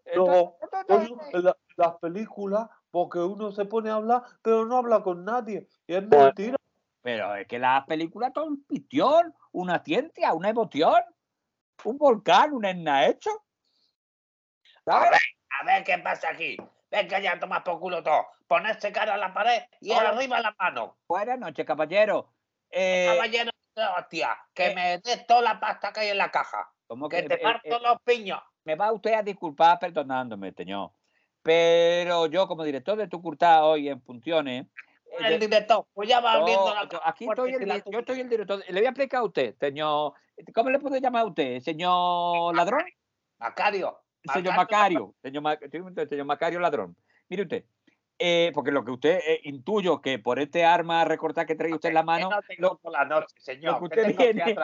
esto- 0.04 0.26
No, 0.26 0.54
esto 0.62 1.18
es 1.32 1.44
la- 1.44 1.56
las 1.76 1.96
películas, 1.98 2.68
porque 2.90 3.18
uno 3.18 3.52
se 3.52 3.66
pone 3.66 3.90
a 3.90 3.94
hablar, 3.96 4.22
pero 4.40 4.64
no 4.64 4.78
habla 4.78 5.02
con 5.02 5.24
nadie. 5.24 5.68
Y 5.86 5.94
es 5.94 6.04
Pues- 6.08 6.24
mentira. 6.24 6.56
Pero 7.02 7.34
es 7.36 7.46
que 7.46 7.58
las 7.58 7.84
películas 7.86 8.32
son 8.34 8.64
ficción, 8.68 9.32
una 9.52 9.78
ciencia, 9.84 10.32
una 10.32 10.48
emoción, 10.48 11.00
un 11.84 11.98
volcán, 11.98 12.52
un 12.52 12.64
hecho. 12.64 13.30
A 14.86 15.00
ver, 15.00 15.12
a 15.60 15.64
ver 15.64 15.84
qué 15.84 15.98
pasa 15.98 16.30
aquí. 16.30 16.56
Venga 16.90 17.20
ya, 17.20 17.38
toma 17.38 17.62
por 17.62 17.78
culo 17.78 18.02
todo. 18.02 18.26
Ponerse 18.48 18.90
cara 18.92 19.14
a 19.14 19.18
la 19.18 19.34
pared 19.34 19.62
y 19.80 19.92
Hola. 19.92 20.10
arriba 20.10 20.40
la 20.40 20.54
mano. 20.58 20.96
Buenas 21.08 21.38
noches, 21.38 21.66
caballero. 21.66 22.32
Eh, 22.78 23.06
Caballero, 23.08 23.50
hostia, 23.98 24.38
que 24.52 24.66
eh, 24.66 24.74
me 24.74 24.98
des 24.98 25.26
toda 25.26 25.40
la 25.40 25.58
pasta 25.58 25.92
que 25.94 26.00
hay 26.00 26.08
en 26.08 26.18
la 26.18 26.30
caja. 26.30 26.70
¿cómo 26.86 27.08
Que 27.08 27.22
que- 27.22 27.28
te 27.30 27.38
parto 27.38 27.78
los 27.80 28.00
piños. 28.02 28.40
me 28.64 28.74
va 28.76 28.92
usted 28.92 29.14
a 29.14 29.22
disculpar 29.22 29.78
perdonándome, 29.78 30.52
señor. 30.52 30.90
Pero 31.42 32.26
yo, 32.26 32.46
como 32.46 32.64
director 32.64 32.98
de 32.98 33.08
tu 33.08 33.22
curta 33.22 33.64
hoy 33.64 33.88
en 33.88 34.02
funciones, 34.02 34.66
eh, 34.66 35.16
El 35.20 35.38
de- 35.40 35.46
director, 35.46 35.86
pues 35.94 36.08
ya 36.08 36.20
va 36.20 36.34
no, 36.34 36.40
abriendo 36.40 36.74
la 36.74 36.88
yo- 36.88 37.00
aquí 37.04 37.26
estoy 37.28 37.54
el, 37.54 37.66
la 37.68 37.78
yo 37.78 37.98
estoy 38.00 38.20
el 38.20 38.28
director. 38.28 38.62
Le 38.68 38.72
voy 38.80 38.86
a 38.86 38.90
explicar 38.90 39.20
a 39.20 39.24
usted, 39.24 39.54
señor. 39.58 40.12
¿Cómo 40.54 40.68
le 40.70 40.78
puedo 40.78 40.96
llamar 40.98 41.22
a 41.22 41.26
usted? 41.26 41.60
¿Señor 41.60 42.54
ladrón? 42.54 42.84
Macario. 43.38 44.02
señor 44.32 44.54
Macario, 44.56 45.14
señor, 45.22 45.42
Ma- 45.42 45.58
sí, 45.70 45.80
usted, 45.80 46.08
señor 46.08 46.26
Macario 46.26 46.58
Ladrón. 46.60 46.96
Mire 47.28 47.42
usted, 47.44 47.64
eh, 48.18 48.50
porque 48.54 48.70
lo 48.70 48.84
que 48.84 48.90
usted 48.92 49.20
eh, 49.26 49.40
intuyo 49.44 50.00
que 50.00 50.18
por 50.18 50.38
este 50.38 50.64
arma 50.64 51.04
recortada 51.04 51.46
que 51.46 51.54
trae 51.54 51.72
usted 51.74 51.90
en 51.90 51.94
la 51.94 52.02
mano, 52.02 52.30
la 52.30 53.04
noche, 53.04 53.34
señor. 53.38 53.74
lo 53.74 53.78
que 53.78 53.84
usted 54.00 54.16
que 54.16 54.32
viene- 54.32 54.56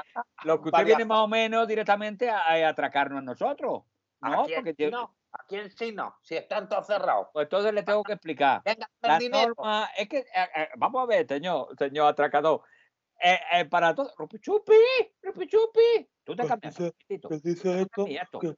lo 0.44 0.62
que 0.62 0.68
usted 0.70 0.84
viene 0.86 1.04
más 1.04 1.18
o 1.20 1.28
menos 1.28 1.68
directamente 1.68 2.30
a, 2.30 2.38
a 2.38 2.68
atracarnos 2.68 3.18
a 3.18 3.22
nosotros. 3.22 3.82
¿A 4.20 4.30
¿No? 4.30 4.44
quién 4.44 4.56
Porque 4.64 4.74
sí 4.74 4.82
yo- 4.84 4.90
no? 4.90 5.16
¿A 5.32 5.44
quién 5.48 5.70
sí 5.70 5.92
no? 5.92 6.14
Si 6.22 6.36
están 6.36 6.68
todos 6.68 6.86
cerrados. 6.86 7.28
pues 7.32 7.44
entonces 7.46 7.72
le 7.72 7.82
tengo 7.82 8.02
que 8.04 8.12
explicar. 8.12 8.62
Venga, 8.64 8.88
La 9.00 9.18
norma 9.18 9.88
es 9.96 10.08
que, 10.08 10.18
eh, 10.18 10.24
eh, 10.56 10.68
vamos 10.76 11.02
a 11.02 11.06
ver, 11.06 11.26
señor, 11.26 11.68
señor 11.78 12.06
atracador. 12.08 12.62
Eh, 13.24 13.38
eh, 13.52 13.64
para 13.66 13.94
todo, 13.94 14.12
Rupi 14.18 14.38
Chupi, 14.40 14.72
Rupi 15.22 15.46
Chupi. 15.46 16.08
Tú 16.24 16.32
te 16.36 16.42
Pues 16.42 16.48
cambias. 16.48 16.74
dice- 16.76 16.92
Luisito, 17.08 17.28
que 17.28 17.38
dice 17.38 17.82
esto, 17.82 18.06
y 18.06 18.16
esto. 18.16 18.38
que, 18.40 18.54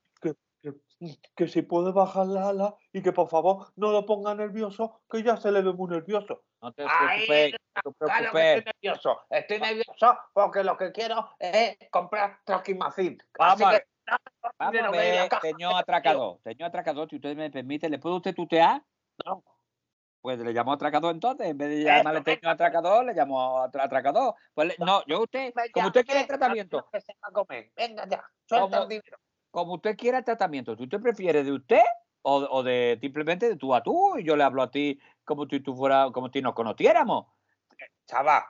que, 1.35 1.49
si 1.49 1.63
puede 1.63 1.93
bajar 1.93 2.27
la 2.27 2.49
ala 2.49 2.75
y 2.93 3.03
que 3.03 3.13
por 3.13 3.29
favor 3.29 3.73
no 3.77 3.91
lo 3.93 4.07
ponga 4.07 4.35
nervioso, 4.35 5.03
que 5.11 5.23
ya 5.23 5.37
se 5.37 5.51
le 5.53 5.63
ve 5.63 5.73
muy 5.73 5.91
nervioso. 5.91 6.45
No 6.63 6.73
te 6.73 6.85
preocupes, 6.85 7.55
no 7.85 7.93
te 7.93 7.99
Claro 7.99 8.31
preocupes. 8.31 8.57
estoy 8.59 8.73
nervioso. 8.83 9.21
Estoy 9.31 9.61
nervioso 9.61 10.19
porque 10.33 10.65
lo 10.65 10.77
que 10.77 10.93
quiero 10.93 11.31
es 11.39 11.77
comprar 11.91 12.39
Trasquimacin. 12.45 13.19
Vamos 13.39 13.59
que 13.59 13.65
a 14.59 14.91
ver, 14.91 15.29
señor 15.41 15.75
atracador, 15.77 16.39
señor 16.43 16.69
atracador, 16.69 17.09
si 17.09 17.17
usted 17.17 17.37
me 17.37 17.51
permite, 17.51 17.89
¿le 17.89 17.99
puede 17.99 18.17
usted 18.17 18.35
tutear? 18.35 18.83
No. 19.25 19.43
Pues 20.21 20.39
le 20.39 20.53
llamo 20.55 20.73
atracador 20.73 21.13
entonces, 21.15 21.47
en 21.49 21.59
vez 21.59 21.69
de 21.69 21.85
llamarle 21.85 22.23
técnico 22.23 22.49
atracador, 22.49 23.05
le 23.05 23.13
llamo 23.13 23.59
atra- 23.63 23.85
atracador. 23.85 24.35
Pues 24.55 24.69
le- 24.69 24.77
no, 24.79 25.05
yo 25.07 25.23
usted, 25.23 25.53
como 25.73 25.89
usted 25.89 26.05
quiere 26.07 26.21
el 26.23 26.27
tratamiento. 26.27 26.89
Venga 27.77 28.07
ya, 28.09 28.25
suelta 28.49 28.83
el 28.83 28.89
dinero. 28.89 29.19
Como 29.55 29.75
usted 29.75 29.97
quiera 29.97 30.19
el 30.19 30.25
tratamiento, 30.25 30.77
si 30.77 30.83
usted 30.83 31.01
prefiere 31.01 31.45
de 31.45 31.53
usted 31.53 31.81
o, 32.23 32.39
o 32.51 32.63
de 32.65 32.99
simplemente 33.01 33.49
de 33.49 33.57
tú 33.57 33.73
a 33.73 33.83
tú, 33.85 34.19
y 34.19 34.25
yo 34.25 34.35
le 34.37 34.43
hablo 34.43 34.63
a 34.63 34.71
ti 34.71 34.99
como 35.25 35.47
si 35.49 35.61
tú 35.61 35.77
fuera, 35.77 36.11
como 36.13 36.29
si 36.33 36.43
nos 36.43 36.55
conociéramos. 36.55 37.27
Chaval, 38.07 38.43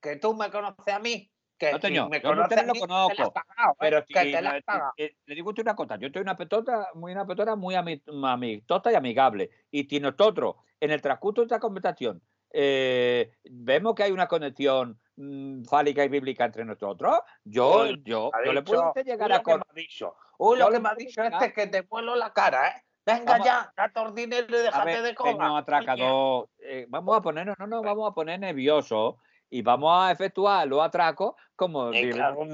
que 0.00 0.16
tú 0.16 0.34
me 0.34 0.50
conoces 0.50 0.94
a 0.94 0.98
mí, 0.98 1.32
que 1.58 1.72
No, 1.72 1.78
si 1.78 1.82
señor, 1.82 2.10
me 2.10 2.20
yo 2.22 2.30
conoces 2.30 2.58
a 2.58 2.62
lo 2.66 2.72
te 2.72 2.78
la 2.84 2.86
conozco, 2.86 3.22
has 3.22 3.44
pagado, 3.46 3.72
¿eh? 3.74 3.76
Pero 3.78 4.04
que 4.06 4.14
te 4.14 4.42
la 4.42 4.50
has 4.50 4.62
pagado. 4.64 4.92
eh, 4.96 5.04
eh, 5.04 5.16
le 5.26 5.34
digo 5.36 5.50
usted 5.50 5.62
una 5.62 5.76
cosa, 5.76 5.96
yo 5.98 6.06
estoy 6.08 6.22
una 6.22 6.36
petota, 6.36 6.88
muy 6.94 7.12
una 7.12 7.26
petona 7.26 7.54
muy 7.56 7.74
ami- 7.76 8.02
amistosa 8.26 8.90
y 8.92 8.94
amigable. 8.96 9.50
Y 9.70 9.84
si 9.84 10.00
nosotros, 10.00 10.56
en 10.80 10.90
el 10.90 11.00
transcurso 11.00 11.42
de 11.42 11.46
esta 11.46 11.60
conversación, 11.60 12.22
eh, 12.52 13.32
vemos 13.44 13.94
que 13.94 14.02
hay 14.02 14.10
una 14.12 14.26
conexión 14.26 15.00
mm, 15.20 15.64
fálica 15.64 16.04
y 16.04 16.08
bíblica 16.08 16.44
entre 16.44 16.64
nosotros, 16.64 17.18
yo, 17.44 17.86
yo, 18.04 18.30
yo 18.44 18.52
le 18.52 18.62
puedo 18.62 18.92
llegar 18.94 19.32
a 19.32 19.38
me 19.38 19.42
con... 19.42 19.60
ha 19.60 19.74
dicho. 19.74 20.14
Uy, 20.38 20.58
lo 20.58 20.70
que 20.70 20.80
me 20.80 20.88
ha 20.88 20.94
dicho 20.94 21.22
este 21.22 21.52
que 21.52 21.66
te 21.66 21.82
vuelo 21.82 22.16
la 22.16 22.32
cara, 22.32 22.68
¿eh? 22.68 22.84
Venga 23.04 23.32
Vamos- 23.32 23.46
ya, 23.46 23.72
date 23.76 24.00
el 24.00 24.14
dinero 24.14 24.46
y 24.48 24.62
déjate 24.62 25.02
de 25.02 25.14
comer. 25.14 25.34
señor 25.34 25.58
atracador, 25.58 26.48
eh, 26.58 26.86
vamos 26.88 27.16
a 27.16 27.22
ponernos, 27.22 27.58
no 27.58 27.66
nos 27.66 27.82
vamos 27.82 28.10
a 28.10 28.14
poner 28.14 28.38
nerviosos 28.40 29.16
y 29.48 29.62
vamos 29.62 29.90
a 29.92 30.12
efectuar 30.12 30.66
los 30.68 30.80
atracos 30.80 31.34
como, 31.56 31.90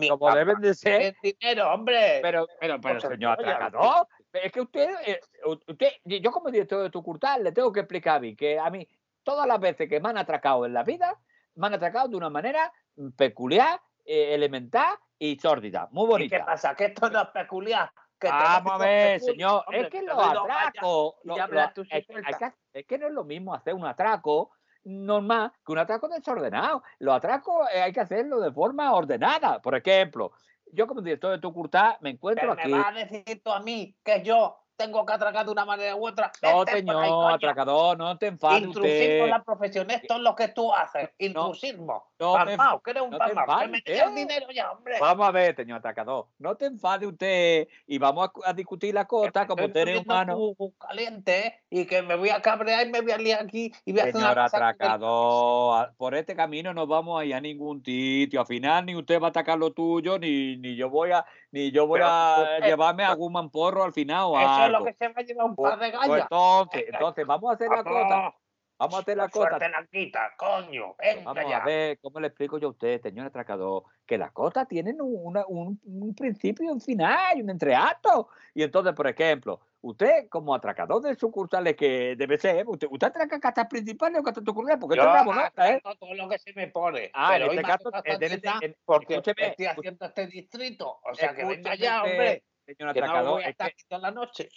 como 0.09 0.35
deben 0.35 0.61
de 0.61 0.75
ser 0.75 1.03
El 1.03 1.17
dinero, 1.23 1.73
hombre. 1.73 2.21
Pero, 2.23 2.47
pero, 2.59 2.81
pero, 2.81 2.99
Ocho 2.99 3.09
señor 3.09 3.33
atracador, 3.33 4.09
es 4.33 4.51
que 4.51 4.61
usted, 4.61 4.89
eh, 5.07 5.21
usted, 5.45 5.89
yo 6.05 6.31
como 6.31 6.51
director 6.51 6.83
de 6.83 6.91
Tucurtal 6.91 7.45
le 7.45 7.53
tengo 7.53 7.71
que 7.71 7.81
explicar 7.81 8.17
a 8.17 8.21
mí 8.21 8.35
que 8.35 8.59
a 8.59 8.71
mí, 8.71 8.89
todas 9.23 9.47
las 9.47 9.61
veces 9.61 9.89
que 9.89 10.01
me 10.01 10.09
han 10.09 10.19
atracado 10.19 10.65
en 10.65 10.73
la 10.73 10.85
vida, 10.85 11.19
me 11.57 11.67
han 11.67 11.75
atracado 11.75 12.09
de 12.09 12.17
una 12.17 12.31
manera 12.31 12.73
peculiar, 13.17 13.81
eh, 14.05 14.35
elemental 14.35 14.95
y 15.19 15.39
sórdida, 15.39 15.89
muy 15.91 16.05
¿Y 16.05 16.07
qué 16.07 16.39
bonita. 16.39 16.45
pasa? 16.47 16.75
Que 16.75 16.87
esto 16.87 17.11
no 17.11 17.21
es 17.23 17.29
peculiar. 17.29 17.91
Que 18.19 18.29
Vamos 18.29 18.73
a 18.73 18.79
ver, 18.79 19.21
señor, 19.21 19.63
Hombre, 19.67 19.83
es 19.83 19.89
que 19.91 20.03
los 20.03 20.17
atracos, 20.19 21.15
lo- 21.25 21.37
lo- 21.37 21.61
es, 21.63 21.75
que 21.75 22.95
es 22.95 23.01
no 23.01 23.07
es 23.09 23.13
lo 23.13 23.25
mismo 23.25 23.53
hacer 23.53 23.75
un 23.75 23.85
atraco 23.85 24.53
normal 24.85 25.53
que 25.65 25.73
un 25.73 25.79
atraco 25.79 26.09
desordenado. 26.09 26.83
Los 26.99 27.15
atracos 27.15 27.69
eh, 27.75 27.83
hay 27.83 27.93
que 27.93 28.01
hacerlo 28.01 28.41
de 28.41 28.53
forma 28.53 28.95
ordenada. 28.95 29.61
Por 29.61 29.75
ejemplo, 29.75 30.33
yo 30.73 30.87
como 30.87 31.03
director 31.03 31.33
de 31.33 31.39
Tucurtal 31.41 31.99
me 32.01 32.11
encuentro 32.11 32.43
Pero 32.43 32.55
me 32.55 32.63
aquí. 32.63 32.73
vas 32.73 32.87
a 32.89 32.93
decir 33.07 33.43
tú 33.43 33.51
a 33.53 33.61
mí 33.61 33.95
que 34.03 34.23
yo 34.23 34.57
tengo 34.77 35.05
que 35.07 35.13
atracar 35.13 35.45
de 35.47 35.53
una 35.53 35.65
manera 35.65 35.97
u 35.97 36.07
otra. 36.07 36.31
No, 36.43 36.51
por 36.65 36.69
ahí, 36.71 36.81
señor 36.81 37.33
atracador, 37.33 37.97
no 37.99 38.17
te 38.19 38.27
enfades 38.27 38.63
Intrusismo 38.65 38.93
usted. 38.95 39.21
en 39.25 39.31
la 39.31 39.43
profesión, 39.43 39.91
esto 39.91 40.15
es 40.15 40.21
lo 40.21 40.35
que 40.37 40.49
tú 40.49 40.73
haces. 40.73 41.11
Intrusismo. 41.19 42.05
no 42.19 42.33
te- 42.33 42.45
palmao, 42.57 42.81
que 42.83 42.91
eres 42.93 43.03
un 43.03 43.11
no 43.11 43.19
palmao. 43.19 43.61
Que 43.61 43.69
me 43.69 43.79
usted. 43.79 44.03
el 44.07 44.15
dinero 44.15 44.47
ya, 44.55 44.71
hombre. 44.73 44.97
Vamos 45.01 45.27
a 45.27 45.31
ver, 45.31 45.57
señor 45.57 45.79
atracador, 45.79 46.27
no 46.39 46.55
te 46.57 46.67
enfade 46.67 47.07
usted 47.07 47.69
y 47.87 47.99
vamos 47.99 48.31
a, 48.45 48.51
a 48.51 48.53
discutir 48.53 48.95
la 48.95 49.05
cosa 49.07 49.47
como 49.47 49.65
humanos. 49.67 50.39
muy- 50.39 50.55
muy 50.59 50.73
caliente 50.79 51.47
¿eh? 51.47 51.61
y 51.71 51.85
que 51.87 52.03
me 52.03 52.17
voy 52.17 52.31
a 52.31 52.41
cabrear 52.41 52.87
y 52.87 52.91
me 52.91 53.01
voy 53.01 53.13
a 53.13 53.19
liar 53.19 53.43
aquí 53.43 53.73
y 53.85 53.93
voy 53.93 54.01
a 54.01 54.05
hacer 54.05 54.17
una 54.17 54.45
atracador, 54.45 55.93
por 55.97 56.15
este 56.15 56.35
camino 56.35 56.73
no 56.75 56.87
vamos 56.87 57.21
a 57.21 57.25
ir 57.25 57.35
a 57.35 57.41
ningún 57.41 57.83
sitio. 57.85 58.41
Al 58.41 58.47
final 58.47 58.87
ni 58.87 58.95
usted 58.97 59.21
va 59.21 59.27
a 59.27 59.31
atacar 59.31 59.59
lo 59.59 59.73
tuyo, 59.73 60.19
ni, 60.19 60.57
ni 60.57 60.77
yo 60.77 60.89
voy 60.91 61.13
a, 61.13 61.25
ni 61.53 61.71
yo 61.71 61.87
voy 61.87 61.99
Pero, 62.01 62.11
a 62.11 62.37
usted- 62.43 62.67
llevarme 62.67 63.05
a 63.05 63.11
algún 63.11 63.33
mamporro 63.33 63.85
al 63.85 63.93
final 63.93 64.33
es. 64.35 64.47
Lo 64.69 64.85
que 64.85 64.93
se 64.95 65.09
va 65.09 65.15
a 65.17 65.23
llevar 65.23 65.47
un 65.47 65.57
Pues- 65.57 65.71
par 65.71 65.79
de 65.81 65.91
pues 65.91 66.09
gallas. 66.09 66.23
entonces, 66.31 66.85
Venga, 66.87 66.99
entonces 66.99 67.27
vamos 67.27 67.51
a 67.51 67.55
hacer 67.55 67.69
la 67.69 67.85
cosa, 67.85 67.93
Vamos, 68.09 68.35
vamos 68.79 68.95
a 68.95 68.99
hacer 69.01 69.17
la 69.17 69.29
cosa. 69.29 69.49
suerte 69.49 69.69
la 69.71 69.87
quita, 69.87 70.35
coño. 70.37 70.95
Vamos 71.25 71.45
ya. 71.51 71.59
a 71.59 71.65
ver 71.65 71.99
cómo 72.01 72.21
le 72.21 72.27
explico 72.29 72.59
yo 72.59 72.69
a 72.69 72.71
usted, 72.71 73.01
señor 73.03 73.27
atracador, 73.27 73.85
que 74.07 74.19
las 74.19 74.33
cosas 74.33 74.69
tienen 74.69 75.01
un, 75.01 75.15
una- 75.19 75.47
un- 75.47 75.81
un 75.85 76.15
principio 76.15 76.67
y 76.67 76.69
un 76.73 76.81
final 76.81 77.43
un 77.43 77.51
entreacto. 77.51 78.29
Y 78.55 78.63
entonces, 78.63 78.93
por 78.95 79.07
ejemplo, 79.07 79.61
usted 79.83 80.29
como 80.29 80.55
atracador 80.55 81.01
de 81.03 81.15
sucursales 81.15 81.77
que 81.77 82.17
debe 82.17 82.39
ser, 82.39 82.67
usted, 82.67 82.89
usted 82.91 83.07
atraca 83.09 83.39
casas 83.39 83.67
principales 83.69 84.21
o 84.21 84.23
casas 84.23 84.43
sucursales, 84.45 84.79
porque 84.81 84.97
Yo 84.97 85.03
esto 85.03 85.15
es 85.17 85.23
una 85.23 85.33
bonota, 85.35 85.71
¿eh? 85.73 85.81
todo 86.01 86.15
lo 86.15 86.29
que 86.29 86.39
se 86.39 86.53
me 86.55 86.67
pone. 86.69 87.11
Ah, 87.15 87.37
en 87.37 87.43
pero 87.43 87.53
este 87.53 87.57
me 87.57 87.61
ha 87.73 87.77
caso, 87.77 87.91
en 88.05 88.23
este- 88.23 88.51
en- 88.63 88.77
porque 88.85 89.15
escúcheme, 89.15 89.49
estoy 89.49 89.67
haciendo 89.67 90.07
este 90.07 90.27
distrito. 90.27 90.99
O 91.05 91.15
sea, 91.15 91.35
que 91.35 91.45
venga 91.45 91.75
ya, 91.77 92.03
hombre. 92.03 92.43
Señor 92.67 92.93
Que 92.95 93.01
no 93.01 93.07
atracador, 93.07 93.33
voy 93.35 93.45
a 93.45 93.49
es 93.51 93.57
que- 93.57 93.99
la 93.99 94.11
noche. 94.11 94.49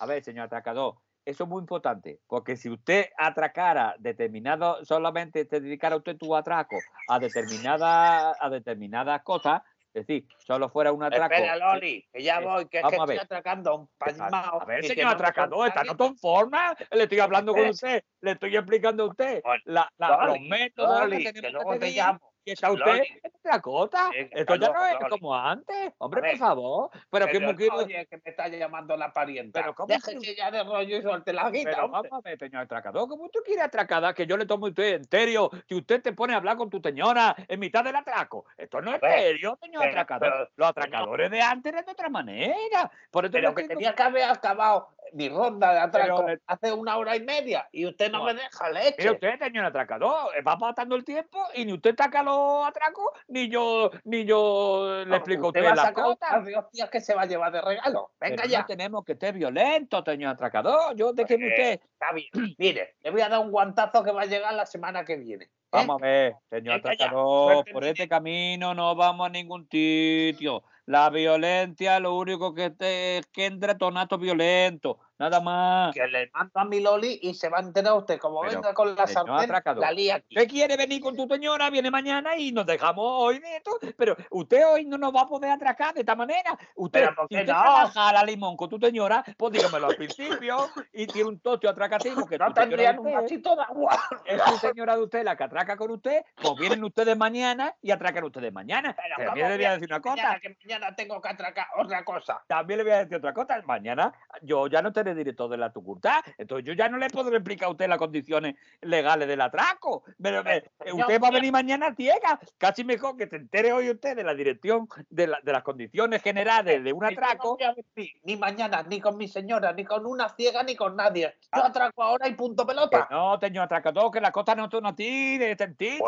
a 0.00 0.06
ver, 0.06 0.24
señor 0.24 0.46
atracador, 0.46 0.94
eso 1.24 1.44
es 1.44 1.50
muy 1.50 1.60
importante, 1.60 2.18
porque 2.26 2.56
si 2.56 2.70
usted 2.70 3.10
atracara 3.18 3.94
determinado, 3.98 4.82
solamente 4.84 5.44
se 5.46 5.60
dedicara 5.60 5.96
usted 5.96 6.16
tu 6.16 6.34
atraco 6.34 6.78
a 7.08 7.18
determinadas, 7.18 8.36
a 8.40 8.48
determinadas 8.48 9.22
cosas, 9.22 9.60
es 9.92 10.06
decir, 10.06 10.26
solo 10.38 10.68
fuera 10.70 10.92
un 10.92 11.02
atraco. 11.02 11.34
Espera, 11.34 11.56
Loli, 11.56 12.06
que 12.12 12.22
ya 12.22 12.38
eh, 12.40 12.44
voy, 12.44 12.68
que 12.68 12.78
es 12.78 12.86
que 12.86 12.96
estoy 12.96 13.16
atracando 13.18 13.70
a 13.70 13.74
un 13.74 13.88
palmao. 13.98 14.62
A 14.62 14.64
ver, 14.64 14.84
señor 14.84 15.06
no 15.06 15.12
atracador, 15.12 15.68
está 15.68 15.82
no 15.84 16.04
en 16.06 16.16
forma. 16.16 16.74
Le 16.90 17.02
estoy 17.02 17.18
hablando 17.20 17.52
con 17.52 17.64
Eh. 17.64 17.70
usted, 17.74 18.04
le 18.20 18.30
estoy 18.32 18.56
explicando 18.56 19.04
a 19.04 19.06
usted 19.08 19.42
la, 19.64 19.90
la- 19.98 20.08
los 20.08 20.26
Loli, 20.36 20.48
métodos 20.48 21.00
Loli, 21.00 21.24
que 21.32 21.50
luego 21.50 21.78
te 21.78 21.90
llamo. 21.90 22.27
Y 22.44 22.52
está 22.52 22.70
usted 22.72 22.86
Loli. 22.86 23.00
en 23.22 23.30
otra 23.34 23.60
cosa. 23.60 24.10
Eh, 24.14 24.30
Esto 24.32 24.54
ya 24.56 24.68
no 24.72 24.86
es 24.86 24.94
Loli. 24.94 25.08
como 25.10 25.34
antes. 25.34 25.92
Hombre, 25.98 26.22
por 26.30 26.38
favor. 26.38 26.90
Pero 27.10 27.26
que 27.26 27.32
Pero 27.32 27.46
muy 27.46 27.56
quiero- 27.56 27.76
oye, 27.76 28.06
que 28.06 28.16
me 28.16 28.22
está 28.30 28.48
llamando 28.48 28.96
la 28.96 29.12
parienta. 29.12 29.60
Pero 29.60 29.74
¿cómo 29.74 29.88
Déjese 29.88 30.34
ya 30.34 30.50
de 30.50 30.62
rollo 30.64 30.96
y 30.96 31.02
suelte 31.02 31.32
la 31.32 31.50
guita, 31.50 31.70
Pero 31.70 31.84
hombre. 31.84 32.08
vamos 32.10 32.24
a 32.24 32.28
ver, 32.28 32.38
señor 32.38 32.62
atracador, 32.62 33.08
como 33.08 33.24
usted 33.24 33.40
quiere 33.44 33.62
atracada, 33.62 34.14
que 34.14 34.26
yo 34.26 34.36
le 34.36 34.46
tomo 34.46 34.66
a 34.66 34.68
usted 34.70 34.94
en 34.94 35.04
serio, 35.04 35.50
si 35.68 35.74
usted 35.74 36.00
te 36.02 36.12
pone 36.12 36.32
a 36.34 36.36
hablar 36.38 36.56
con 36.56 36.70
tu 36.70 36.80
señora 36.80 37.36
en 37.46 37.60
mitad 37.60 37.84
del 37.84 37.96
atraco. 37.96 38.46
Esto 38.56 38.80
no 38.80 38.94
es 38.94 39.00
serio, 39.00 39.58
señor 39.62 39.82
pero- 39.82 39.90
atracador. 39.92 40.30
pero- 40.32 40.48
Los 40.56 40.68
atracadores 40.68 41.30
de 41.30 41.40
antes 41.42 41.72
eran 41.72 41.84
de 41.84 41.92
otra 41.92 42.08
manera. 42.08 42.90
Por 43.10 43.24
eso 43.26 43.32
Pero 43.32 43.54
que 43.54 43.64
tenía 43.68 43.94
que 43.94 44.02
haber 44.02 44.24
acabado 44.24 44.88
mi 45.14 45.28
ronda 45.30 45.72
de 45.72 45.78
atraco 45.80 46.26
Pero 46.26 46.40
hace 46.46 46.70
una 46.72 46.98
hora 46.98 47.16
y 47.16 47.20
media 47.24 47.66
y 47.72 47.86
usted 47.86 48.10
no 48.12 48.18
No. 48.18 48.24
me 48.24 48.34
deja 48.34 48.70
leche. 48.70 48.94
Mire 48.98 49.10
usted, 49.12 49.38
señor 49.38 49.64
atracador, 49.64 50.36
eh, 50.36 50.42
va 50.42 50.58
pasando 50.58 50.96
el 50.96 51.04
tiempo 51.04 51.38
y 51.54 51.64
ni 51.64 51.72
usted 51.72 51.94
saca 51.96 52.22
los 52.28 52.66
atracos, 52.68 53.06
ni 53.28 53.48
yo, 53.48 53.90
ni 54.04 54.24
yo 54.24 55.04
le 55.06 55.16
explico 55.16 55.48
usted 55.48 55.60
usted 55.60 55.76
va 55.76 55.82
a 55.82 55.86
la 55.86 55.92
cosa. 55.92 56.44
hostias 56.58 56.90
que 56.90 57.00
se 57.00 57.14
va 57.14 57.22
a 57.22 57.26
llevar 57.26 57.52
de 57.52 57.60
regalo. 57.60 58.12
Venga 58.20 58.36
Pero 58.42 58.48
ya. 58.48 58.58
no 58.60 58.66
tenemos 58.66 59.04
que 59.04 59.14
ser 59.16 59.34
violentos, 59.34 60.02
señor 60.04 60.32
atracador. 60.34 60.94
Yo, 60.96 61.12
déjeme 61.12 61.46
Eh, 61.46 61.48
usted. 61.50 61.80
Está 61.92 62.12
bien. 62.12 62.28
Mire, 62.58 62.96
le 63.00 63.10
voy 63.10 63.20
a 63.20 63.28
dar 63.28 63.40
un 63.40 63.50
guantazo 63.50 64.02
que 64.04 64.12
va 64.12 64.22
a 64.22 64.26
llegar 64.26 64.52
la 64.54 64.66
semana 64.66 65.04
que 65.04 65.16
viene. 65.16 65.50
¿Eh? 65.72 65.76
Vamos 65.86 66.02
a 66.02 66.04
ver, 66.04 66.36
señor 66.50 66.80
suerte 66.82 67.72
por 67.72 67.84
este 67.84 68.08
camino 68.08 68.74
no 68.74 68.94
vamos 68.94 69.26
a 69.26 69.30
ningún 69.30 69.68
sitio. 69.70 70.62
La 70.86 71.10
violencia 71.10 72.00
lo 72.00 72.16
único 72.16 72.54
que 72.54 72.70
te 72.70 73.18
es 73.18 73.26
que 73.26 73.44
entra 73.44 73.76
tonato 73.76 74.16
violento, 74.16 74.98
nada 75.18 75.38
más. 75.38 75.94
Que 75.94 76.06
le 76.06 76.30
mando 76.32 76.58
a 76.58 76.64
mi 76.64 76.80
Loli 76.80 77.18
y 77.20 77.34
se 77.34 77.50
va 77.50 77.58
a 77.58 77.60
enterar 77.60 77.92
usted. 77.92 78.18
Como 78.18 78.40
Pero, 78.40 78.54
venga 78.54 78.72
con 78.72 78.96
la 78.96 79.06
sartén, 79.06 79.50
la 79.76 79.92
lía 79.92 80.14
aquí. 80.14 80.34
Usted 80.34 80.48
quiere 80.48 80.78
venir 80.78 81.02
con 81.02 81.14
tu 81.14 81.28
señora, 81.28 81.68
viene 81.68 81.90
mañana 81.90 82.38
y 82.38 82.52
nos 82.52 82.64
dejamos 82.64 83.04
hoy 83.06 83.38
de 83.38 83.56
esto, 83.56 83.72
pero 83.98 84.16
usted 84.30 84.66
hoy 84.66 84.86
no 84.86 84.96
nos 84.96 85.14
va 85.14 85.20
a 85.22 85.28
poder 85.28 85.50
atracar 85.50 85.92
de 85.92 86.00
esta 86.00 86.16
manera. 86.16 86.56
Usted, 86.76 87.00
Pero, 87.00 87.14
¿por 87.14 87.28
si 87.28 87.34
usted 87.34 87.52
no? 87.52 87.60
trabaja 87.60 88.08
a 88.08 88.12
la 88.14 88.24
limón 88.24 88.56
con 88.56 88.70
tu 88.70 88.78
señora, 88.78 89.22
pues 89.36 89.52
dígamelo 89.52 89.88
al 89.88 89.96
principio 89.96 90.70
y 90.94 91.06
tiene 91.06 91.28
un 91.28 91.40
tocho 91.40 91.68
atracativo 91.68 92.24
que 92.26 92.38
No 92.38 92.50
de 92.50 92.98
un 92.98 93.12
vasito 93.12 93.54
de 93.54 93.62
agua. 93.62 93.98
es 94.24 94.40
su 94.42 94.56
señora 94.56 94.96
de 94.96 95.02
usted 95.02 95.22
la 95.22 95.36
que 95.36 95.44
atraca 95.44 95.57
con 95.66 95.90
usted, 95.90 96.22
pues 96.40 96.54
vienen 96.58 96.82
ustedes 96.84 97.16
mañana 97.16 97.74
y 97.82 97.90
atracan 97.90 98.24
ustedes 98.24 98.52
mañana. 98.52 98.94
Pero 98.96 99.26
También 99.26 99.46
¿cómo 99.46 99.48
le 99.50 99.56
voy 99.56 99.64
a 99.64 99.72
decir 99.72 99.88
una 99.88 99.98
Mañana, 99.98 100.28
cosa, 100.28 100.40
que 100.40 100.56
mañana 100.64 100.94
tengo 100.96 101.20
que 101.20 101.28
atracar 101.28 101.66
otra 101.76 102.04
cosa. 102.04 102.42
también 102.46 102.78
le 102.78 102.84
voy 102.84 102.92
a 102.92 102.98
decir 103.00 103.16
otra 103.16 103.32
cosa. 103.34 103.60
Mañana 103.66 104.12
yo 104.42 104.66
ya 104.66 104.82
no 104.82 104.92
seré 104.92 105.14
director 105.14 105.50
de 105.50 105.56
la 105.56 105.72
tucurtad, 105.72 106.20
entonces 106.36 106.66
yo 106.66 106.72
ya 106.74 106.88
no 106.88 106.96
le 106.98 107.08
podré 107.10 107.36
explicar 107.36 107.68
a 107.68 107.70
usted 107.72 107.88
las 107.88 107.98
condiciones 107.98 108.54
legales 108.80 109.28
del 109.28 109.40
atraco. 109.40 110.04
Pero, 110.22 110.40
eh, 110.48 110.62
usted 110.92 111.20
va 111.20 111.28
a 111.28 111.32
venir 111.32 111.52
mañana 111.52 111.94
ciega, 111.94 112.38
casi 112.58 112.84
mejor 112.84 113.16
que 113.16 113.26
se 113.26 113.36
entere 113.36 113.72
hoy 113.72 113.90
usted 113.90 114.16
de 114.16 114.24
la 114.24 114.34
dirección 114.34 114.88
de, 115.10 115.26
la- 115.26 115.40
de 115.42 115.52
las 115.52 115.62
condiciones 115.62 116.22
generales 116.22 116.82
de 116.84 116.92
un 116.92 117.00
no 117.00 117.06
atraco. 117.08 117.58
a 117.62 117.74
venir 117.96 118.12
ni 118.24 118.36
mañana, 118.36 118.82
ni 118.82 119.00
con 119.00 119.16
mi 119.16 119.28
señora, 119.28 119.72
ni 119.72 119.84
con 119.84 120.06
una 120.06 120.28
ciega, 120.30 120.62
ni 120.62 120.76
con 120.76 120.96
nadie. 120.96 121.34
Yo 121.54 121.64
atraco 121.64 122.02
ahora 122.02 122.28
y 122.28 122.34
punto 122.34 122.64
Que 122.66 122.74
pelota. 122.74 123.08
no, 123.10 123.38
señor 123.40 123.64
atracador, 123.64 124.10
que 124.10 124.20
las 124.20 124.30
cosas 124.30 124.56
no 124.56 124.68
son 124.70 124.86
así 124.86 125.38
de 125.56 125.98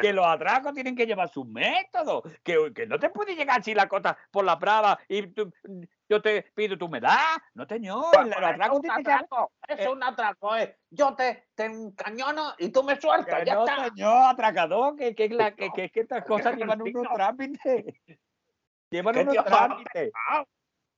que 0.00 0.12
los 0.12 0.26
atracos 0.26 0.72
tienen 0.74 0.94
que 0.96 1.06
llevar 1.06 1.28
sus 1.28 1.46
métodos, 1.46 2.22
que, 2.42 2.72
que 2.74 2.86
no 2.86 2.98
te 2.98 3.10
puede 3.10 3.34
llegar 3.34 3.60
así 3.60 3.74
la 3.74 3.88
cosa 3.88 4.16
por 4.30 4.44
la 4.44 4.56
brava 4.56 4.98
y 5.08 5.26
tú- 5.28 5.52
yo 6.08 6.22
te 6.22 6.42
pido 6.54 6.78
tu 6.78 6.88
me 6.88 7.00
das. 7.00 7.38
No, 7.54 7.66
señor, 7.66 8.06
Pues, 8.12 8.26
los 8.26 8.36
atracos 8.36 8.66
es 8.66 8.72
un 8.76 8.80
tienen 8.82 9.04
que 9.04 9.12
atraco, 9.12 9.52
es 9.68 9.80
eh, 9.80 9.88
un 9.88 10.02
atraco, 10.02 10.56
eh. 10.56 10.76
Yo 10.90 11.14
te, 11.14 11.48
te 11.54 11.66
encañono 11.66 12.54
y 12.58 12.70
tú 12.70 12.82
me 12.82 12.98
sueltas, 13.00 13.44
ya 13.44 13.54
no, 13.54 13.66
está. 13.66 13.84
señor, 13.88 14.22
atracador, 14.30 14.96
que, 14.96 15.14
que, 15.14 15.28
la- 15.28 15.54
que, 15.54 15.70
que- 15.70 15.90
que 15.90 16.00
estas 16.00 16.24
cosas 16.24 16.56
llevan 16.56 16.80
unos 16.82 17.02
no. 17.02 17.12
trámites. 17.14 17.84
Llevan 18.90 19.14
¿Qué 19.14 19.20
unos 19.20 19.44
trámites. 19.44 20.12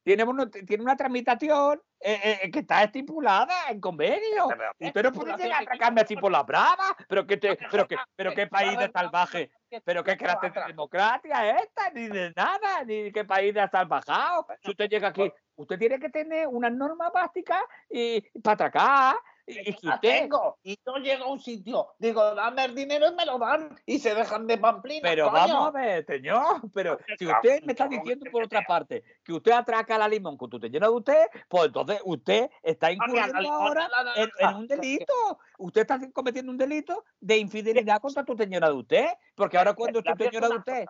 Tiene, 0.03 0.25
uno- 0.25 0.49
tiene 0.49 0.83
una 0.83 0.97
tramitación 0.97 1.81
eh, 2.01 2.41
eh, 2.43 2.51
que 2.51 2.61
está 2.61 2.83
estipulada 2.83 3.69
en 3.69 3.81
convenio. 3.81 4.49
Pero, 4.49 4.73
¿qué 4.79 4.87
Usted 4.87 5.03
no 5.03 5.13
puede 5.13 5.31
estipulación 5.33 5.39
llegar 5.39 5.61
a 5.61 5.63
atracarme 5.63 6.01
así 6.01 6.17
por 6.17 6.33
la 6.33 6.43
brava. 6.43 6.97
Pero 7.09 7.27
qué, 7.27 7.37
te, 7.37 7.59
pero 7.71 7.87
qué, 7.87 7.97
pero 8.17 8.35
qué 8.35 8.47
país 8.47 8.79
de 8.79 8.91
salvaje. 8.91 9.51
Pero 9.85 10.03
qué 10.03 10.17
¿Qué 10.17 10.27
va 10.27 10.33
a 10.33 10.41
clase 10.41 10.61
de 10.61 10.67
democracia 10.67 11.51
es 11.51 11.63
esta, 11.65 11.91
ni 11.91 12.09
de 12.09 12.33
nada, 12.35 12.85
ni 12.85 13.13
qué 13.13 13.25
país 13.25 13.55
de 13.55 13.69
salvajado. 13.69 14.47
Si 14.63 14.71
usted 14.71 14.89
llega 14.89 15.09
aquí, 15.09 15.31
usted 15.57 15.79
tiene 15.79 15.99
que 16.01 16.09
tener 16.09 16.47
unas 16.49 16.73
normas 16.73 17.13
básicas 17.13 17.63
y, 17.89 18.21
para 18.41 18.55
atracar. 18.55 19.17
Y, 19.47 19.71
usted, 19.71 19.91
tengo. 20.01 20.59
Y 20.63 20.79
yo 20.87 20.95
llego 20.97 21.25
a 21.25 21.33
un 21.33 21.41
sitio, 21.41 21.89
digo, 21.99 22.35
dame 22.35 22.65
el 22.65 22.75
dinero 22.75 23.09
y 23.09 23.15
me 23.15 23.27
lo 23.27 23.39
dan. 23.39 23.77
Y 23.87 23.99
se 23.99 24.15
dejan 24.15 24.47
de 24.47 24.59
pamplina. 24.59 25.09
Pero 25.09 25.31
coño. 25.31 25.35
vamos 25.55 25.69
a 25.69 25.71
ver, 25.71 26.07
señor. 26.07 26.61
Pero 26.73 26.99
si 27.19 27.27
usted 27.27 27.63
me 27.65 27.73
está 27.73 27.89
diciendo 27.89 28.25
que 28.25 28.31
por 28.31 28.43
te 28.43 28.57
otra 28.57 28.67
parte 28.67 29.03
que 29.25 29.33
usted 29.33 29.53
atraca 29.53 29.99
la 29.99 30.09
limón 30.09 30.37
con 30.37 30.51
tu 30.51 30.59
llena 30.59 30.87
de 30.87 30.93
usted, 30.93 31.27
pues 31.49 31.67
entonces 31.67 32.01
usted 32.05 32.51
está 32.63 32.93
incurriendo 32.93 33.51
ahora 33.51 33.89
en, 34.17 34.55
un 34.57 34.67
delito. 34.67 35.39
Usted 35.59 35.81
está 35.83 35.99
cometiendo 36.13 36.53
un 36.53 36.59
delito 36.59 37.05
de 37.21 37.39
infidelidad 37.39 38.01
contra 38.01 38.25
tu 38.25 38.37
señora 38.37 38.69
de 38.69 38.75
usted. 38.75 39.07
Porque 39.35 39.59
ahora 39.59 39.75
cuando 39.75 40.03
tu 40.03 40.13
señora 40.17 40.49
de 40.49 40.57
usted. 40.57 40.85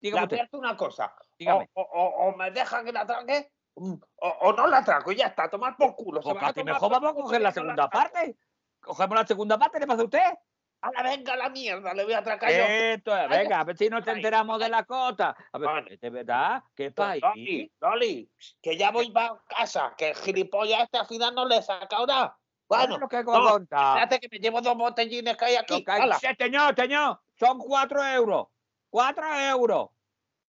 Dígame 0.00 0.24
usted, 0.24 0.48
una 0.52 0.76
cosa. 0.76 1.06
O, 1.18 1.24
dígame. 1.38 1.68
o- 1.74 1.82
o- 1.82 2.28
o 2.28 2.36
me 2.36 2.50
deja 2.50 2.84
que 2.84 2.92
la 2.92 3.00
atraque 3.00 3.50
mm, 3.50 3.57
o, 3.78 4.28
o 4.28 4.52
no 4.52 4.66
la 4.66 4.78
atraco 4.78 5.12
y 5.12 5.16
ya 5.16 5.26
está, 5.26 5.48
tomar 5.48 5.76
por 5.76 5.94
culo. 5.94 6.20
Porque 6.20 6.44
a 6.44 6.48
a 6.48 6.52
ti 6.52 6.60
tomar 6.60 6.74
mejor 6.74 6.90
vamos 6.90 7.10
a 7.10 7.14
coger 7.14 7.40
la 7.40 7.50
no 7.50 7.54
segunda 7.54 7.88
parte. 7.88 8.36
Cogemos 8.80 9.18
la 9.18 9.26
segunda 9.26 9.58
parte, 9.58 9.80
¿le 9.80 9.86
pasa 9.86 10.02
a 10.02 10.04
usted? 10.04 10.32
A 10.80 10.92
la 10.92 11.02
venga 11.02 11.34
la 11.34 11.48
mierda, 11.48 11.92
le 11.92 12.04
voy 12.04 12.12
a 12.12 12.18
atracar 12.18 12.50
yo. 12.50 12.64
Esto 12.64 13.12
venga, 13.28 13.60
a 13.60 13.64
ver 13.64 13.76
si 13.76 13.88
nos 13.88 14.06
ay, 14.06 14.14
enteramos 14.16 14.60
de 14.60 14.68
la 14.68 14.84
cosa. 14.84 15.36
A 15.52 15.58
ver, 15.58 15.68
Vale. 15.68 15.96
¿de 15.96 16.10
verdad? 16.10 16.62
¿Qué 16.76 16.92
país? 16.92 17.20
Loli, 17.20 17.72
Loli, 17.80 18.30
que 18.62 18.76
ya 18.76 18.92
voy 18.92 19.10
para 19.10 19.42
casa, 19.48 19.92
que 19.98 20.10
el 20.10 20.16
gilipollas 20.16 20.82
este 20.82 20.98
al 20.98 21.06
final 21.06 21.34
no 21.34 21.46
le 21.46 21.56
he 21.56 21.62
sacado 21.62 22.06
nada. 22.06 22.38
Bueno, 22.68 22.98
lo 22.98 23.08
que 23.08 23.24
no, 23.24 23.56
espérate 23.56 24.20
que 24.20 24.28
me 24.30 24.38
llevo 24.38 24.60
dos 24.60 24.76
botellines 24.76 25.36
que 25.36 25.44
hay 25.46 25.56
aquí. 25.56 25.82
que 25.82 25.90
hay-. 25.90 26.12
Sí, 26.20 26.28
señor, 26.38 26.76
señor, 26.76 27.20
son 27.38 27.58
cuatro 27.58 28.06
euros. 28.06 28.46
Cuatro 28.90 29.24
euros. 29.34 29.88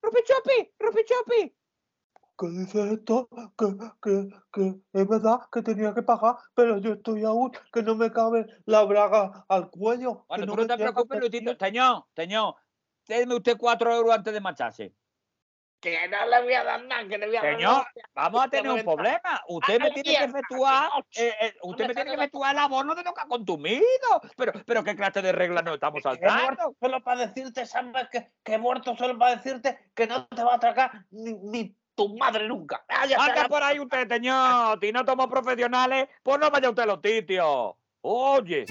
Rupi 0.02 0.20
Chupi, 0.24 0.72
Rupi 0.78 1.02
Chupi. 1.06 1.56
¿Qué 2.38 2.48
dice 2.48 2.94
esto? 2.94 3.30
Que, 3.58 3.67
que, 4.02 4.30
que 4.52 4.76
es 4.94 5.08
verdad 5.08 5.39
que 5.52 5.62
tenía 5.62 5.94
que 5.94 6.02
pagar, 6.02 6.38
pero 6.56 6.80
yo 6.80 6.94
estoy 6.94 7.24
aún 7.24 7.52
que 7.72 7.84
no 7.84 7.96
me 7.96 8.12
cabe 8.12 8.48
la 8.65 8.84
braga 8.84 9.46
al 9.48 9.70
cuello. 9.70 10.26
Bueno, 10.28 10.46
que 10.46 10.52
tú 10.52 10.58
no 10.58 10.67
te 10.67 10.78
preocupes, 10.78 11.20
Luisito. 11.20 11.56
Señor, 11.60 12.06
señor, 12.15 12.56
déme 13.08 13.36
usted 13.36 13.58
cuatro 13.58 13.94
euros 13.94 14.15
antes 14.15 14.34
de 14.34 14.41
marcharse. 14.41 14.96
Que 15.80 16.08
no 16.10 16.26
le 16.28 16.44
voy 16.44 16.54
a 16.54 16.63
dar 16.63 16.84
nada, 16.86 17.08
que 17.08 17.17
le 17.17 17.26
voy 17.26 17.36
a 17.38 17.41
dar 17.41 17.56
Señor, 17.56 17.86
vamos 18.13 18.41
a 18.41 18.48
Te 18.50 18.58
tener 18.58 18.72
un 18.72 18.84
problema. 18.84 19.41
Usted 19.48 19.80
me 19.80 19.89
tiene 19.91 20.15
que 20.15 20.24
efectuar, 20.26 20.89
eh, 21.15 21.34
eh, 21.41 21.54
usted 21.63 21.88
me 21.88 21.96
tiene 21.96 22.12
que 22.12 22.17
efectuar 22.17 22.54
el 22.54 22.60
abono 22.60 22.94
de 22.94 23.04
lo 23.04 23.13
que 23.15 23.22
ha 23.22 23.26
consumido. 23.26 23.82
Pero, 24.38 24.54
pero 24.65 24.84
qué 24.84 24.96
clase 24.96 25.24
de 25.24 25.32
reglas 25.32 25.63
nos 25.63 25.74
estamos 25.76 26.00
He 26.00 26.04
saltando. 26.04 26.44
muerto 26.44 26.76
solo 26.80 27.04
para 27.04 27.26
decirte, 27.28 27.65
¿sabes? 27.65 28.10
Que, 28.12 28.32
que 28.44 28.54
he 28.54 28.58
muerto 28.60 28.96
solo 28.96 29.17
para 29.17 29.36
decirte 29.38 29.91
que 29.96 30.06
no 30.06 30.28
te 30.28 30.44
va 30.44 30.54
a 30.54 30.56
atracar 30.58 31.06
ni, 31.10 31.34
ni 31.34 31.76
tu 31.95 32.15
madre 32.17 32.47
nunca. 32.47 32.84
Ya 33.08 33.17
Anda 33.17 33.36
está, 33.36 33.49
por 33.49 33.63
ahí 33.63 33.80
usted, 33.80 34.08
señor. 34.08 34.80
Si 34.82 34.91
no 34.91 35.04
somos 35.06 35.27
profesionales, 35.27 36.08
pues 36.23 36.39
no 36.39 36.49
vaya 36.49 36.69
usted 36.69 36.84
a 36.84 36.86
los 36.86 36.99
sitios. 37.04 37.73
Oye. 38.01 38.65